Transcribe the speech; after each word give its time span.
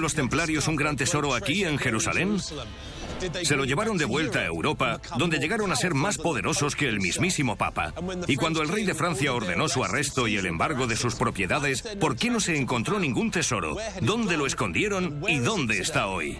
¿Escondieron 0.00 0.02
los 0.02 0.14
templarios 0.14 0.68
un 0.68 0.76
gran 0.76 0.96
tesoro 0.96 1.34
aquí 1.34 1.64
en 1.64 1.76
Jerusalén? 1.76 2.38
Se 3.42 3.54
lo 3.54 3.66
llevaron 3.66 3.98
de 3.98 4.06
vuelta 4.06 4.38
a 4.38 4.46
Europa, 4.46 4.98
donde 5.18 5.38
llegaron 5.38 5.72
a 5.72 5.76
ser 5.76 5.92
más 5.92 6.16
poderosos 6.16 6.74
que 6.74 6.88
el 6.88 7.00
mismísimo 7.00 7.56
Papa. 7.56 7.92
Y 8.26 8.36
cuando 8.36 8.62
el 8.62 8.70
rey 8.70 8.86
de 8.86 8.94
Francia 8.94 9.34
ordenó 9.34 9.68
su 9.68 9.84
arresto 9.84 10.26
y 10.26 10.38
el 10.38 10.46
embargo 10.46 10.86
de 10.86 10.96
sus 10.96 11.16
propiedades, 11.16 11.82
¿por 12.00 12.16
qué 12.16 12.30
no 12.30 12.40
se 12.40 12.56
encontró 12.56 12.98
ningún 12.98 13.30
tesoro? 13.30 13.76
¿Dónde 14.00 14.38
lo 14.38 14.46
escondieron 14.46 15.22
y 15.28 15.38
dónde 15.38 15.80
está 15.80 16.06
hoy? 16.06 16.38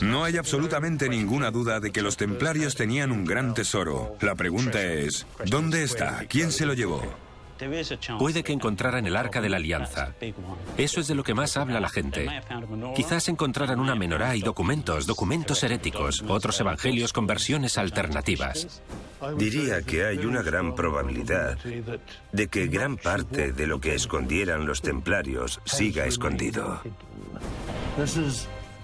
No 0.00 0.24
hay 0.24 0.38
absolutamente 0.38 1.08
ninguna 1.08 1.52
duda 1.52 1.78
de 1.78 1.92
que 1.92 2.02
los 2.02 2.16
templarios 2.16 2.74
tenían 2.74 3.12
un 3.12 3.24
gran 3.24 3.54
tesoro. 3.54 4.16
La 4.20 4.34
pregunta 4.34 4.82
es, 4.82 5.24
¿dónde 5.46 5.84
está? 5.84 6.24
¿Quién 6.28 6.50
se 6.50 6.66
lo 6.66 6.74
llevó? 6.74 7.27
Puede 8.18 8.42
que 8.42 8.52
encontraran 8.52 9.06
el 9.06 9.16
arca 9.16 9.40
de 9.40 9.48
la 9.48 9.56
alianza. 9.56 10.14
Eso 10.76 11.00
es 11.00 11.08
de 11.08 11.14
lo 11.14 11.24
que 11.24 11.34
más 11.34 11.56
habla 11.56 11.80
la 11.80 11.88
gente. 11.88 12.28
Quizás 12.94 13.28
encontraran 13.28 13.80
una 13.80 13.94
menorá 13.94 14.36
y 14.36 14.40
documentos, 14.40 15.06
documentos 15.06 15.62
heréticos, 15.62 16.24
otros 16.28 16.58
evangelios 16.60 17.12
con 17.12 17.26
versiones 17.26 17.78
alternativas. 17.78 18.82
Diría 19.36 19.82
que 19.82 20.04
hay 20.04 20.18
una 20.18 20.42
gran 20.42 20.74
probabilidad 20.74 21.58
de 22.32 22.48
que 22.48 22.66
gran 22.66 22.96
parte 22.96 23.52
de 23.52 23.66
lo 23.66 23.80
que 23.80 23.94
escondieran 23.94 24.66
los 24.66 24.80
templarios 24.82 25.60
siga 25.64 26.06
escondido. 26.06 26.80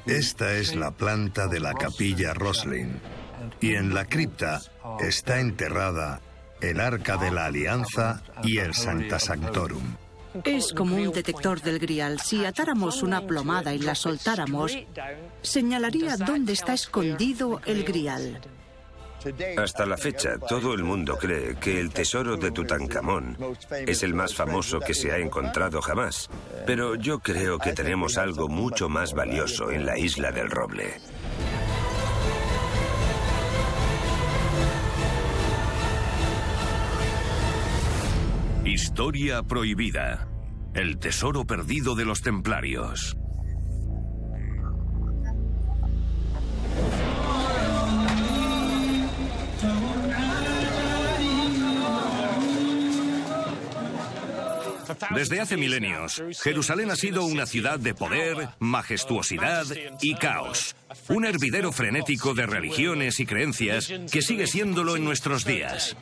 Esta 0.06 0.52
es 0.55 0.75
la 0.75 0.91
planta 0.91 1.47
de 1.47 1.61
la 1.61 1.72
capilla 1.75 2.34
Roslin. 2.34 3.00
Y 3.61 3.75
en 3.75 3.95
la 3.95 4.05
cripta 4.05 4.61
está 5.00 5.41
enterrada 5.41 6.20
el 6.70 6.80
Arca 6.80 7.16
de 7.16 7.30
la 7.30 7.46
Alianza 7.46 8.22
y 8.42 8.58
el 8.58 8.75
Santa 8.75 9.19
Sanctorum. 9.19 9.97
Es 10.44 10.72
como 10.72 10.97
un 10.97 11.12
detector 11.12 11.61
del 11.61 11.78
grial. 11.78 12.20
Si 12.20 12.44
atáramos 12.44 13.02
una 13.02 13.27
plomada 13.27 13.72
y 13.72 13.78
la 13.78 13.94
soltáramos, 13.94 14.77
señalaría 15.42 16.16
dónde 16.16 16.53
está 16.53 16.75
escondido 16.75 17.61
el 17.66 17.84
grial. 17.84 18.41
Hasta 19.56 19.86
la 19.86 19.97
fecha, 19.97 20.38
todo 20.38 20.75
el 20.75 20.83
mundo 20.83 21.16
cree 21.16 21.56
que 21.56 21.80
el 21.80 21.91
tesoro 21.91 22.36
de 22.36 22.50
Tutankamón 22.50 23.38
es 23.86 24.03
el 24.03 24.12
más 24.12 24.34
famoso 24.34 24.81
que 24.81 24.92
se 24.92 25.12
ha 25.12 25.19
encontrado 25.19 25.81
jamás. 25.81 26.28
Pero 26.66 26.94
yo 26.97 27.20
creo 27.20 27.58
que 27.58 27.72
tenemos 27.72 28.19
algo 28.19 28.48
mucho 28.48 28.88
más 28.88 29.14
valioso 29.14 29.70
en 29.70 29.86
la 29.86 29.98
isla 29.98 30.31
del 30.31 30.50
roble. 30.50 31.00
Historia 38.75 39.44
prohibida. 39.44 40.27
El 40.75 40.98
tesoro 40.98 41.44
perdido 41.47 41.94
de 41.94 42.05
los 42.05 42.22
templarios. 42.22 43.16
Desde 55.14 55.41
hace 55.41 55.56
milenios, 55.56 56.25
Jerusalén 56.42 56.91
ha 56.91 56.97
sido 56.97 57.25
una 57.27 57.47
ciudad 57.47 57.78
de 57.78 57.94
poder, 57.94 58.48
majestuosidad 58.59 59.66
y 60.03 60.16
caos. 60.16 60.75
Un 61.09 61.25
hervidero 61.25 61.70
frenético 61.70 62.34
de 62.34 62.47
religiones 62.47 63.20
y 63.20 63.27
creencias 63.27 63.92
que 64.11 64.20
sigue 64.20 64.48
siéndolo 64.48 64.97
en 64.97 65.05
nuestros 65.05 65.44
días. 65.44 65.97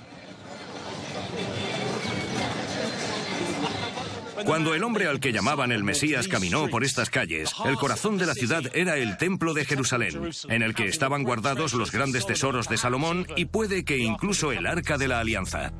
Cuando 4.44 4.74
el 4.74 4.82
hombre 4.82 5.06
al 5.06 5.20
que 5.20 5.32
llamaban 5.32 5.72
el 5.72 5.84
Mesías 5.84 6.28
caminó 6.28 6.68
por 6.68 6.84
estas 6.84 7.10
calles, 7.10 7.52
el 7.64 7.76
corazón 7.76 8.18
de 8.18 8.26
la 8.26 8.34
ciudad 8.34 8.62
era 8.74 8.96
el 8.96 9.16
templo 9.16 9.54
de 9.54 9.64
Jerusalén, 9.64 10.30
en 10.48 10.62
el 10.62 10.74
que 10.74 10.86
estaban 10.86 11.22
guardados 11.22 11.74
los 11.74 11.92
grandes 11.92 12.26
tesoros 12.26 12.68
de 12.68 12.76
Salomón 12.76 13.26
y 13.36 13.46
puede 13.46 13.84
que 13.84 13.98
incluso 13.98 14.52
el 14.52 14.66
arca 14.66 14.98
de 14.98 15.08
la 15.08 15.20
alianza. 15.20 15.72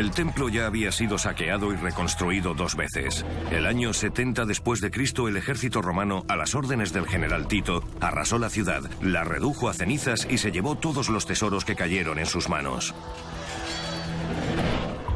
El 0.00 0.12
templo 0.12 0.48
ya 0.48 0.64
había 0.64 0.92
sido 0.92 1.18
saqueado 1.18 1.74
y 1.74 1.76
reconstruido 1.76 2.54
dos 2.54 2.74
veces. 2.74 3.22
El 3.50 3.66
año 3.66 3.92
70 3.92 4.46
después 4.46 4.80
de 4.80 4.90
Cristo, 4.90 5.28
el 5.28 5.36
ejército 5.36 5.82
romano, 5.82 6.24
a 6.26 6.36
las 6.36 6.54
órdenes 6.54 6.94
del 6.94 7.06
general 7.06 7.46
Tito, 7.46 7.84
arrasó 8.00 8.38
la 8.38 8.48
ciudad, 8.48 8.80
la 9.02 9.24
redujo 9.24 9.68
a 9.68 9.74
cenizas 9.74 10.26
y 10.30 10.38
se 10.38 10.52
llevó 10.52 10.74
todos 10.76 11.10
los 11.10 11.26
tesoros 11.26 11.66
que 11.66 11.76
cayeron 11.76 12.18
en 12.18 12.24
sus 12.24 12.48
manos. 12.48 12.94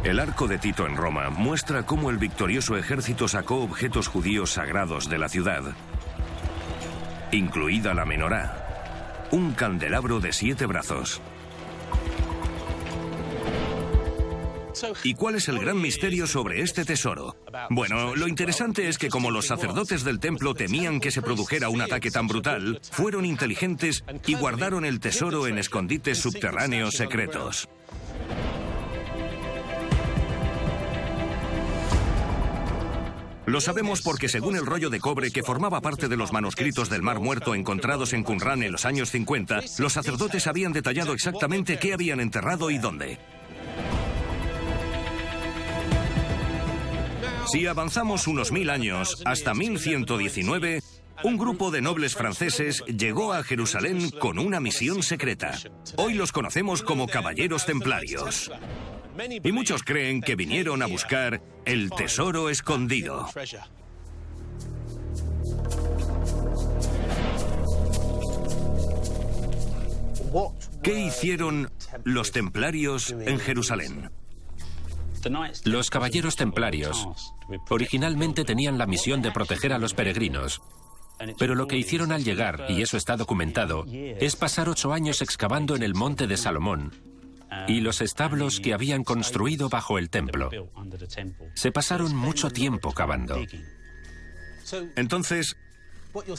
El 0.04 0.20
arco 0.20 0.48
de 0.48 0.58
Tito 0.58 0.86
en 0.86 0.98
Roma 0.98 1.30
muestra 1.30 1.86
cómo 1.86 2.10
el 2.10 2.18
victorioso 2.18 2.76
ejército 2.76 3.26
sacó 3.26 3.62
objetos 3.62 4.06
judíos 4.06 4.52
sagrados 4.52 5.08
de 5.08 5.16
la 5.16 5.30
ciudad, 5.30 5.62
incluida 7.32 7.94
la 7.94 8.04
menorá, 8.04 9.28
un 9.30 9.54
candelabro 9.54 10.20
de 10.20 10.34
siete 10.34 10.66
brazos. 10.66 11.22
¿Y 15.02 15.14
cuál 15.14 15.36
es 15.36 15.48
el 15.48 15.58
gran 15.58 15.80
misterio 15.80 16.26
sobre 16.26 16.60
este 16.60 16.84
tesoro? 16.84 17.36
Bueno, 17.70 18.14
lo 18.14 18.28
interesante 18.28 18.88
es 18.88 18.98
que 18.98 19.08
como 19.08 19.30
los 19.30 19.46
sacerdotes 19.46 20.04
del 20.04 20.20
templo 20.20 20.54
temían 20.54 21.00
que 21.00 21.10
se 21.10 21.22
produjera 21.22 21.68
un 21.68 21.82
ataque 21.82 22.10
tan 22.10 22.26
brutal, 22.26 22.80
fueron 22.90 23.24
inteligentes 23.24 24.04
y 24.26 24.34
guardaron 24.34 24.84
el 24.84 25.00
tesoro 25.00 25.46
en 25.46 25.58
escondites 25.58 26.18
subterráneos 26.18 26.94
secretos. 26.94 27.68
Lo 33.46 33.60
sabemos 33.60 34.00
porque 34.00 34.30
según 34.30 34.56
el 34.56 34.64
rollo 34.64 34.88
de 34.88 35.00
cobre 35.00 35.30
que 35.30 35.42
formaba 35.42 35.82
parte 35.82 36.08
de 36.08 36.16
los 36.16 36.32
manuscritos 36.32 36.88
del 36.88 37.02
Mar 37.02 37.20
Muerto 37.20 37.54
encontrados 37.54 38.14
en 38.14 38.22
Qumran 38.22 38.62
en 38.62 38.72
los 38.72 38.86
años 38.86 39.10
50, 39.10 39.60
los 39.78 39.92
sacerdotes 39.92 40.46
habían 40.46 40.72
detallado 40.72 41.12
exactamente 41.12 41.78
qué 41.78 41.92
habían 41.92 42.20
enterrado 42.20 42.70
y 42.70 42.78
dónde. 42.78 43.18
Si 47.46 47.66
avanzamos 47.66 48.26
unos 48.26 48.52
mil 48.52 48.70
años, 48.70 49.22
hasta 49.24 49.54
1119, 49.54 50.82
un 51.24 51.36
grupo 51.36 51.70
de 51.70 51.82
nobles 51.82 52.14
franceses 52.14 52.82
llegó 52.86 53.32
a 53.32 53.42
Jerusalén 53.42 54.10
con 54.10 54.38
una 54.38 54.60
misión 54.60 55.02
secreta. 55.02 55.58
Hoy 55.96 56.14
los 56.14 56.32
conocemos 56.32 56.82
como 56.82 57.06
caballeros 57.06 57.66
templarios. 57.66 58.50
Y 59.42 59.52
muchos 59.52 59.82
creen 59.82 60.20
que 60.20 60.36
vinieron 60.36 60.82
a 60.82 60.86
buscar 60.86 61.42
el 61.64 61.90
tesoro 61.90 62.50
escondido. 62.50 63.28
¿Qué 70.82 70.98
hicieron 70.98 71.70
los 72.02 72.32
templarios 72.32 73.10
en 73.10 73.38
Jerusalén? 73.38 74.10
Los 75.64 75.90
caballeros 75.90 76.36
templarios 76.36 77.08
originalmente 77.70 78.44
tenían 78.44 78.78
la 78.78 78.86
misión 78.86 79.22
de 79.22 79.32
proteger 79.32 79.72
a 79.72 79.78
los 79.78 79.94
peregrinos, 79.94 80.62
pero 81.38 81.54
lo 81.54 81.66
que 81.66 81.76
hicieron 81.76 82.12
al 82.12 82.24
llegar, 82.24 82.66
y 82.68 82.82
eso 82.82 82.96
está 82.96 83.16
documentado, 83.16 83.86
es 83.90 84.36
pasar 84.36 84.68
ocho 84.68 84.92
años 84.92 85.22
excavando 85.22 85.76
en 85.76 85.82
el 85.82 85.94
monte 85.94 86.26
de 86.26 86.36
Salomón 86.36 86.92
y 87.68 87.80
los 87.80 88.00
establos 88.00 88.60
que 88.60 88.74
habían 88.74 89.04
construido 89.04 89.68
bajo 89.68 89.98
el 89.98 90.10
templo. 90.10 90.50
Se 91.54 91.72
pasaron 91.72 92.14
mucho 92.14 92.50
tiempo 92.50 92.92
cavando. 92.92 93.40
Entonces, 94.96 95.56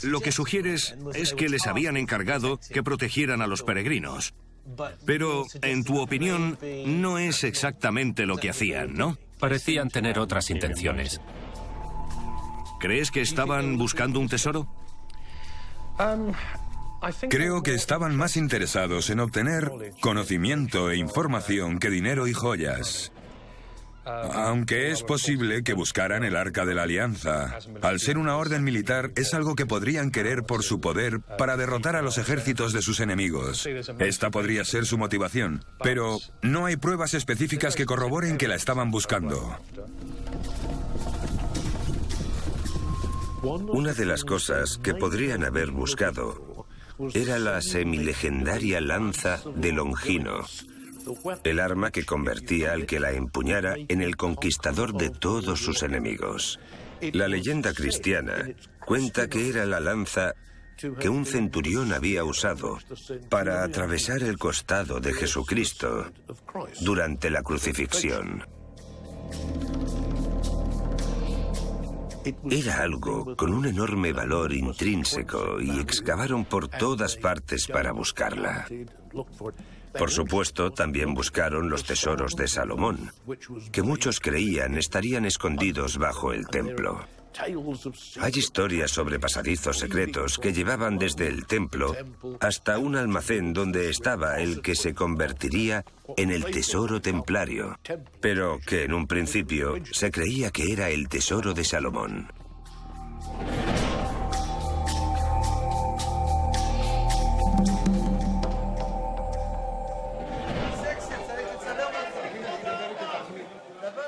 lo 0.02 0.20
que 0.20 0.32
sugieres 0.32 0.96
es 1.14 1.32
que 1.34 1.48
les 1.48 1.66
habían 1.66 1.96
encargado 1.96 2.58
que 2.72 2.82
protegieran 2.82 3.42
a 3.42 3.46
los 3.46 3.62
peregrinos. 3.62 4.34
Pero, 5.04 5.44
en 5.62 5.84
tu 5.84 6.00
opinión, 6.00 6.58
no 6.86 7.18
es 7.18 7.44
exactamente 7.44 8.26
lo 8.26 8.36
que 8.36 8.50
hacían, 8.50 8.94
¿no? 8.94 9.16
Parecían 9.38 9.88
tener 9.88 10.18
otras 10.18 10.50
intenciones. 10.50 11.20
¿Crees 12.80 13.10
que 13.10 13.20
estaban 13.20 13.78
buscando 13.78 14.20
un 14.20 14.28
tesoro? 14.28 14.68
Creo 17.28 17.62
que 17.62 17.74
estaban 17.74 18.16
más 18.16 18.36
interesados 18.36 19.10
en 19.10 19.20
obtener 19.20 19.70
conocimiento 20.00 20.90
e 20.90 20.96
información 20.96 21.78
que 21.78 21.90
dinero 21.90 22.26
y 22.26 22.32
joyas. 22.32 23.12
Aunque 24.06 24.92
es 24.92 25.02
posible 25.02 25.64
que 25.64 25.74
buscaran 25.74 26.22
el 26.24 26.36
arca 26.36 26.64
de 26.64 26.74
la 26.74 26.84
alianza. 26.84 27.58
Al 27.82 27.98
ser 27.98 28.18
una 28.18 28.36
orden 28.36 28.62
militar, 28.62 29.10
es 29.16 29.34
algo 29.34 29.56
que 29.56 29.66
podrían 29.66 30.10
querer 30.10 30.44
por 30.44 30.62
su 30.62 30.80
poder 30.80 31.20
para 31.20 31.56
derrotar 31.56 31.96
a 31.96 32.02
los 32.02 32.16
ejércitos 32.16 32.72
de 32.72 32.82
sus 32.82 33.00
enemigos. 33.00 33.68
Esta 33.98 34.30
podría 34.30 34.64
ser 34.64 34.86
su 34.86 34.96
motivación, 34.96 35.64
pero 35.82 36.18
no 36.42 36.66
hay 36.66 36.76
pruebas 36.76 37.14
específicas 37.14 37.74
que 37.74 37.86
corroboren 37.86 38.38
que 38.38 38.48
la 38.48 38.54
estaban 38.54 38.90
buscando. 38.92 39.56
Una 43.42 43.92
de 43.92 44.06
las 44.06 44.24
cosas 44.24 44.78
que 44.78 44.94
podrían 44.94 45.44
haber 45.44 45.70
buscado 45.70 46.66
era 47.14 47.38
la 47.38 47.60
semilegendaria 47.60 48.80
lanza 48.80 49.40
de 49.54 49.72
Longino, 49.72 50.44
el 51.44 51.60
arma 51.60 51.90
que 51.90 52.04
convertía 52.04 52.72
al 52.72 52.86
que 52.86 53.00
la 53.00 53.12
empuñara 53.12 53.74
en 53.88 54.02
el 54.02 54.16
conquistador 54.16 54.94
de 54.94 55.10
todos 55.10 55.60
sus 55.60 55.82
enemigos. 55.82 56.58
La 57.12 57.28
leyenda 57.28 57.72
cristiana 57.72 58.48
cuenta 58.84 59.28
que 59.28 59.48
era 59.48 59.66
la 59.66 59.80
lanza 59.80 60.34
que 61.00 61.08
un 61.08 61.24
centurión 61.24 61.92
había 61.92 62.24
usado 62.24 62.78
para 63.30 63.64
atravesar 63.64 64.22
el 64.22 64.38
costado 64.38 65.00
de 65.00 65.12
Jesucristo 65.14 66.12
durante 66.80 67.30
la 67.30 67.42
crucifixión. 67.42 68.44
Era 72.50 72.82
algo 72.82 73.36
con 73.36 73.54
un 73.54 73.66
enorme 73.66 74.12
valor 74.12 74.52
intrínseco 74.52 75.60
y 75.60 75.78
excavaron 75.78 76.44
por 76.44 76.68
todas 76.68 77.16
partes 77.16 77.68
para 77.68 77.92
buscarla. 77.92 78.66
Por 79.98 80.10
supuesto, 80.10 80.70
también 80.70 81.14
buscaron 81.14 81.70
los 81.70 81.84
tesoros 81.84 82.36
de 82.36 82.48
Salomón, 82.48 83.12
que 83.72 83.82
muchos 83.82 84.20
creían 84.20 84.76
estarían 84.76 85.24
escondidos 85.24 85.98
bajo 85.98 86.32
el 86.32 86.46
templo. 86.46 87.04
Hay 88.20 88.32
historias 88.34 88.90
sobre 88.90 89.18
pasadizos 89.18 89.78
secretos 89.78 90.38
que 90.38 90.52
llevaban 90.52 90.96
desde 90.96 91.28
el 91.28 91.46
templo 91.46 91.94
hasta 92.40 92.78
un 92.78 92.96
almacén 92.96 93.52
donde 93.52 93.90
estaba 93.90 94.40
el 94.40 94.62
que 94.62 94.74
se 94.74 94.94
convertiría 94.94 95.84
en 96.16 96.30
el 96.30 96.44
tesoro 96.46 97.00
templario, 97.00 97.78
pero 98.20 98.58
que 98.66 98.84
en 98.84 98.94
un 98.94 99.06
principio 99.06 99.74
se 99.90 100.10
creía 100.10 100.50
que 100.50 100.72
era 100.72 100.88
el 100.88 101.08
tesoro 101.08 101.52
de 101.52 101.64
Salomón. 101.64 102.28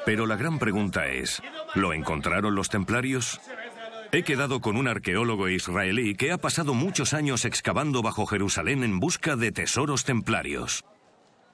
Pero 0.09 0.27
la 0.27 0.37
gran 0.37 0.59
pregunta 0.59 1.07
es, 1.07 1.43
¿lo 1.75 1.93
encontraron 1.93 2.55
los 2.55 2.71
templarios? 2.71 3.43
He 4.11 4.23
quedado 4.23 4.63
con 4.63 4.79
un 4.79 4.89
arqueólogo 4.89 5.51
israelí 5.51 6.15
que 6.15 6.33
ha 6.33 6.39
pasado 6.39 6.73
muchos 6.73 7.13
años 7.13 7.45
excavando 7.45 8.01
bajo 8.01 8.25
Jerusalén 8.25 8.85
en 8.85 9.01
busca 9.01 9.37
de 9.37 9.53
tesoros 9.53 10.05
templarios. 10.05 10.87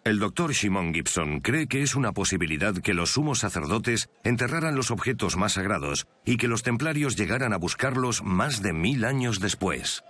El 0.05 0.21
doctor 0.21 0.53
Shimon 0.53 0.95
Gibson 0.95 1.41
cree 1.41 1.67
que 1.67 1.83
es 1.83 1.97
una 1.97 2.13
posibilidad 2.13 2.75
que 2.75 2.95
los 2.95 3.15
sumos 3.15 3.41
sacerdotes 3.41 4.09
enterraran 4.23 4.77
los 4.77 4.93
objetos 4.93 5.37
más 5.37 5.55
sagrados 5.55 6.07
y 6.25 6.37
que 6.37 6.47
los 6.47 6.63
templarios 6.63 7.17
llegaran 7.17 7.55
a 7.55 7.57
buscarlos 7.57 8.23
más 8.23 8.63
de 8.63 8.73
mil 8.73 9.05
años 9.05 9.41
después. 9.41 10.05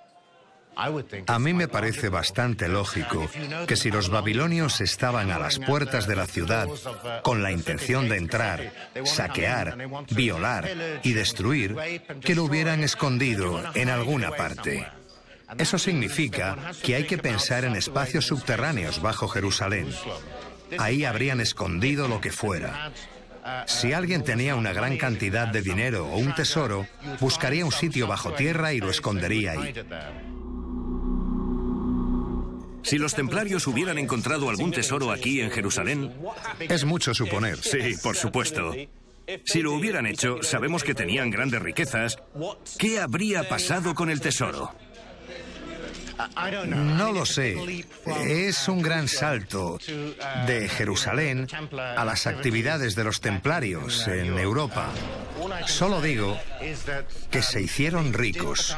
A 1.27 1.39
mí 1.39 1.55
me 1.55 1.69
parece 1.69 2.09
bastante 2.09 2.69
lógico 2.69 3.29
que 3.67 3.77
si 3.77 3.91
los 3.91 4.09
babilonios 4.09 4.81
estaban 4.81 5.31
a 5.31 5.39
las 5.39 5.59
puertas 5.59 6.07
de 6.07 6.17
la 6.17 6.27
ciudad 6.27 6.69
con 7.23 7.43
la 7.43 7.53
intención 7.53 8.09
de 8.09 8.17
entrar, 8.17 8.73
saquear, 9.05 9.77
violar 10.11 11.01
y 11.03 11.13
destruir, 11.13 11.77
que 12.21 12.35
lo 12.35 12.45
hubieran 12.45 12.83
escondido 12.83 13.63
en 13.75 13.89
alguna 13.89 14.33
parte. 14.33 14.87
Eso 15.59 15.79
significa 15.79 16.73
que 16.83 16.97
hay 16.97 17.05
que 17.05 17.19
pensar 17.19 17.65
en 17.65 17.77
espacios 17.77 18.27
subterráneos 18.27 19.01
bajo 19.01 19.29
Jerusalén. 19.29 19.89
Ahí 20.79 21.05
habrían 21.05 21.41
escondido 21.41 22.09
lo 22.09 22.21
que 22.21 22.33
fuera. 22.33 22.91
Si 23.67 23.93
alguien 23.93 24.25
tenía 24.25 24.57
una 24.57 24.73
gran 24.73 24.97
cantidad 24.97 25.47
de 25.49 25.61
dinero 25.61 26.07
o 26.07 26.17
un 26.17 26.35
tesoro, 26.35 26.87
buscaría 27.21 27.65
un 27.65 27.73
sitio 27.73 28.07
bajo 28.07 28.33
tierra 28.33 28.73
y 28.73 28.81
lo 28.81 28.91
escondería 28.91 29.53
ahí. 29.53 29.75
Si 32.85 32.99
los 32.99 33.15
templarios 33.15 33.67
hubieran 33.67 33.99
encontrado 33.99 34.51
algún 34.51 34.71
tesoro 34.71 35.11
aquí 35.11 35.41
en 35.41 35.51
Jerusalén... 35.51 36.13
Es 36.61 36.85
mucho 36.85 37.15
suponer. 37.15 37.57
Sí, 37.57 37.97
por 38.03 38.15
supuesto. 38.15 38.73
Si 39.45 39.63
lo 39.63 39.73
hubieran 39.73 40.07
hecho, 40.07 40.43
sabemos 40.43 40.85
que 40.85 40.95
tenían 40.95 41.31
grandes 41.31 41.63
riquezas. 41.63 42.19
¿Qué 42.79 43.01
habría 43.01 43.49
pasado 43.49 43.95
con 43.95 44.11
el 44.11 44.21
tesoro? 44.21 44.71
No 46.67 47.13
lo 47.13 47.27
sé. 47.27 47.57
Es 48.27 48.69
un 48.69 48.83
gran 48.83 49.09
salto 49.09 49.79
de 50.47 50.69
Jerusalén 50.69 51.47
a 51.97 52.05
las 52.05 52.27
actividades 52.27 52.95
de 52.95 53.05
los 53.05 53.21
templarios 53.21 54.07
en 54.09 54.39
Europa. 54.39 54.89
Solo 55.67 56.01
digo 56.01 56.39
que 57.31 57.43
se 57.43 57.61
hicieron 57.61 58.13
ricos. 58.13 58.77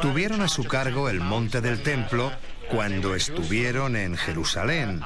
Tuvieron 0.00 0.40
a 0.42 0.48
su 0.48 0.64
cargo 0.64 1.08
el 1.08 1.20
monte 1.20 1.60
del 1.60 1.82
templo 1.82 2.32
cuando 2.70 3.14
estuvieron 3.14 3.96
en 3.96 4.16
Jerusalén. 4.16 5.00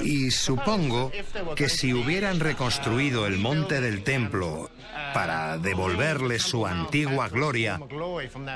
Y 0.00 0.30
supongo 0.30 1.10
que 1.56 1.68
si 1.68 1.92
hubieran 1.92 2.40
reconstruido 2.40 3.26
el 3.26 3.38
monte 3.38 3.80
del 3.80 4.02
templo 4.02 4.70
para 5.14 5.58
devolverle 5.58 6.38
su 6.38 6.66
antigua 6.66 7.28
gloria, 7.28 7.80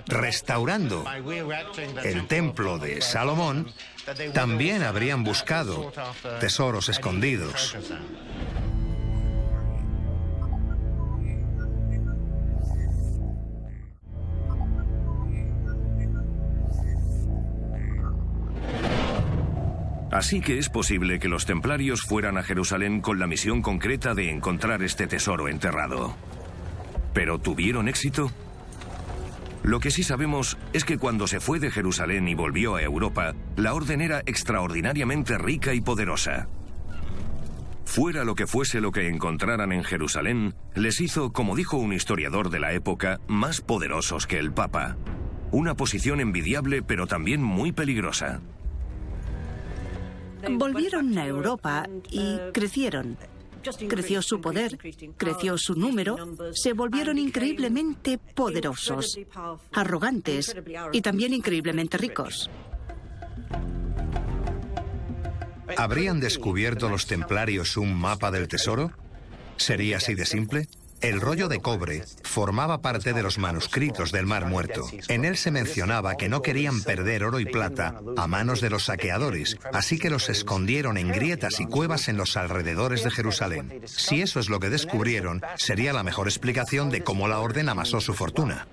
restaurando 0.07 1.05
el 2.03 2.27
templo 2.27 2.79
de 2.79 3.01
Salomón, 3.01 3.73
también 4.33 4.83
habrían 4.83 5.25
buscado 5.25 5.93
tesoros 6.41 6.89
escondidos. 6.89 7.77
Así 20.17 20.41
que 20.41 20.57
es 20.57 20.71
posible 20.71 21.19
que 21.19 21.29
los 21.29 21.45
templarios 21.45 22.01
fueran 22.01 22.39
a 22.39 22.43
Jerusalén 22.43 23.03
con 23.03 23.19
la 23.19 23.27
misión 23.27 23.61
concreta 23.61 24.15
de 24.15 24.31
encontrar 24.31 24.83
este 24.83 25.07
tesoro 25.07 25.47
enterrado. 25.47 26.17
¿Pero 27.13 27.39
tuvieron 27.39 27.87
éxito? 27.87 28.33
Lo 29.63 29.79
que 29.79 29.91
sí 29.91 30.03
sabemos 30.03 30.57
es 30.73 30.87
que 30.87 30.97
cuando 30.97 31.27
se 31.27 31.39
fue 31.39 31.61
de 31.61 31.71
Jerusalén 31.71 32.29
y 32.29 32.35
volvió 32.35 32.77
a 32.77 32.83
Europa, 32.83 33.35
la 33.57 33.75
orden 33.75 34.01
era 34.01 34.23
extraordinariamente 34.25 35.37
rica 35.37 35.75
y 35.75 35.83
poderosa. 35.83 36.49
Fuera 37.85 38.25
lo 38.25 38.35
que 38.37 38.47
fuese 38.47 38.81
lo 38.81 38.93
que 38.93 39.09
encontraran 39.09 39.71
en 39.71 39.85
Jerusalén, 39.85 40.55
les 40.75 41.03
hizo, 41.03 41.31
como 41.35 41.55
dijo 41.55 41.77
un 41.77 41.93
historiador 41.93 42.49
de 42.49 42.61
la 42.61 42.73
época, 42.73 43.21
más 43.29 43.61
poderosos 43.61 44.27
que 44.27 44.39
el 44.39 44.51
Papa. 44.51 44.97
Una 45.51 45.75
posición 45.75 46.21
envidiable 46.21 46.81
pero 46.81 47.07
también 47.07 47.43
muy 47.43 47.73
peligrosa. 47.73 48.41
Volvieron 50.51 51.17
a 51.19 51.27
Europa 51.27 51.89
y 52.11 52.39
crecieron. 52.53 53.17
Creció 53.89 54.23
su 54.23 54.41
poder, 54.41 54.79
creció 55.17 55.59
su 55.59 55.75
número, 55.75 56.17
se 56.53 56.73
volvieron 56.73 57.19
increíblemente 57.19 58.17
poderosos, 58.19 59.19
arrogantes 59.73 60.55
y 60.93 61.01
también 61.01 61.35
increíblemente 61.35 61.99
ricos. 61.99 62.49
¿Habrían 65.77 66.21
descubierto 66.21 66.89
los 66.89 67.07
templarios 67.07 67.77
un 67.77 67.95
mapa 67.95 68.31
del 68.31 68.47
tesoro? 68.47 68.93
¿Sería 69.57 69.97
así 69.97 70.15
de 70.15 70.27
simple? 70.27 70.69
El 71.01 71.21
rollo 71.21 71.49
de 71.49 71.61
cobre 71.61 72.05
formaba 72.23 72.81
parte 72.81 73.13
de 73.13 73.23
los 73.23 73.39
manuscritos 73.39 74.13
del 74.13 74.27
Mar 74.27 74.47
Muerto. 74.47 74.87
En 75.09 75.25
él 75.25 75.37
se 75.37 75.51
mencionaba 75.51 76.17
que 76.17 76.29
no 76.29 76.43
querían 76.43 76.83
perder 76.83 77.25
oro 77.25 77.39
y 77.39 77.45
plata 77.45 78.01
a 78.17 78.27
manos 78.27 78.61
de 78.61 78.71
los 78.71 78.87
saqueadores, 78.87 79.59
así 79.73 79.99
que 79.99 80.11
los 80.11 80.29
escondieron 80.29 80.97
en 80.97 81.09
grietas 81.09 81.61
y 81.61 81.67
cuevas 81.67 82.09
en 82.09 82.17
los 82.17 82.37
alrededores 82.37 83.05
de 83.05 83.11
Jerusalén. 83.11 83.83
Si 83.85 84.23
eso 84.23 84.41
es 84.41 84.49
lo 84.49 84.59
que 84.59 84.71
descubrieron, 84.71 85.43
sería 85.57 85.93
la 85.93 86.03
mejor 86.03 86.29
explicación 86.29 86.91
de 86.91 87.03
cómo 87.03 87.29
la 87.29 87.41
orden 87.41 87.69
amasó 87.69 88.01
su 88.01 88.15
fortuna. 88.15 88.67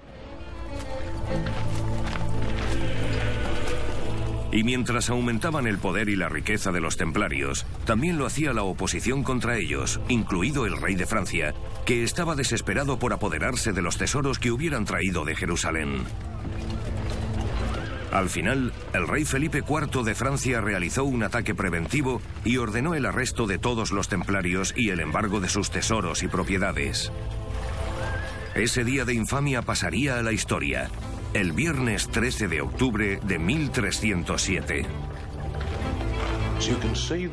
Y 4.54 4.64
mientras 4.64 5.10
aumentaban 5.10 5.66
el 5.66 5.80
poder 5.80 6.10
y 6.10 6.16
la 6.16 6.30
riqueza 6.30 6.72
de 6.72 6.80
los 6.80 6.96
templarios, 6.96 7.66
también 7.86 8.20
lo 8.20 8.28
hacía 8.28 8.54
la 8.54 8.62
oposición 8.62 9.24
contra 9.24 9.58
ellos, 9.58 10.00
incluido 10.10 10.68
el 10.68 10.80
rey 10.80 10.94
de 10.94 11.08
Francia, 11.08 11.56
que 11.88 12.04
estaba 12.04 12.36
desesperado 12.36 13.00
por 13.00 13.14
apoderarse 13.14 13.74
de 13.74 13.82
los 13.82 13.98
tesoros 13.98 14.38
que 14.38 14.52
hubieran 14.52 14.86
traído 14.86 15.26
de 15.26 15.36
Jerusalén. 15.36 16.04
Al 18.12 18.30
final, 18.30 18.72
el 18.94 19.08
rey 19.08 19.26
Felipe 19.26 19.64
IV 19.68 20.04
de 20.04 20.14
Francia 20.14 20.62
realizó 20.62 21.04
un 21.04 21.24
ataque 21.24 21.56
preventivo 21.56 22.22
y 22.46 22.58
ordenó 22.58 22.94
el 22.94 23.08
arresto 23.08 23.48
de 23.48 23.58
todos 23.58 23.92
los 23.92 24.08
templarios 24.08 24.76
y 24.78 24.92
el 24.92 25.00
embargo 25.00 25.40
de 25.40 25.50
sus 25.50 25.72
tesoros 25.72 26.22
y 26.22 26.28
propiedades. 26.28 27.12
Ese 28.54 28.84
día 28.84 29.04
de 29.04 29.16
infamia 29.16 29.64
pasaría 29.64 30.20
a 30.20 30.22
la 30.22 30.32
historia, 30.32 30.92
el 31.34 31.52
viernes 31.52 32.08
13 32.10 32.48
de 32.48 32.62
octubre 32.62 33.20
de 33.24 33.40
1307. 33.40 34.86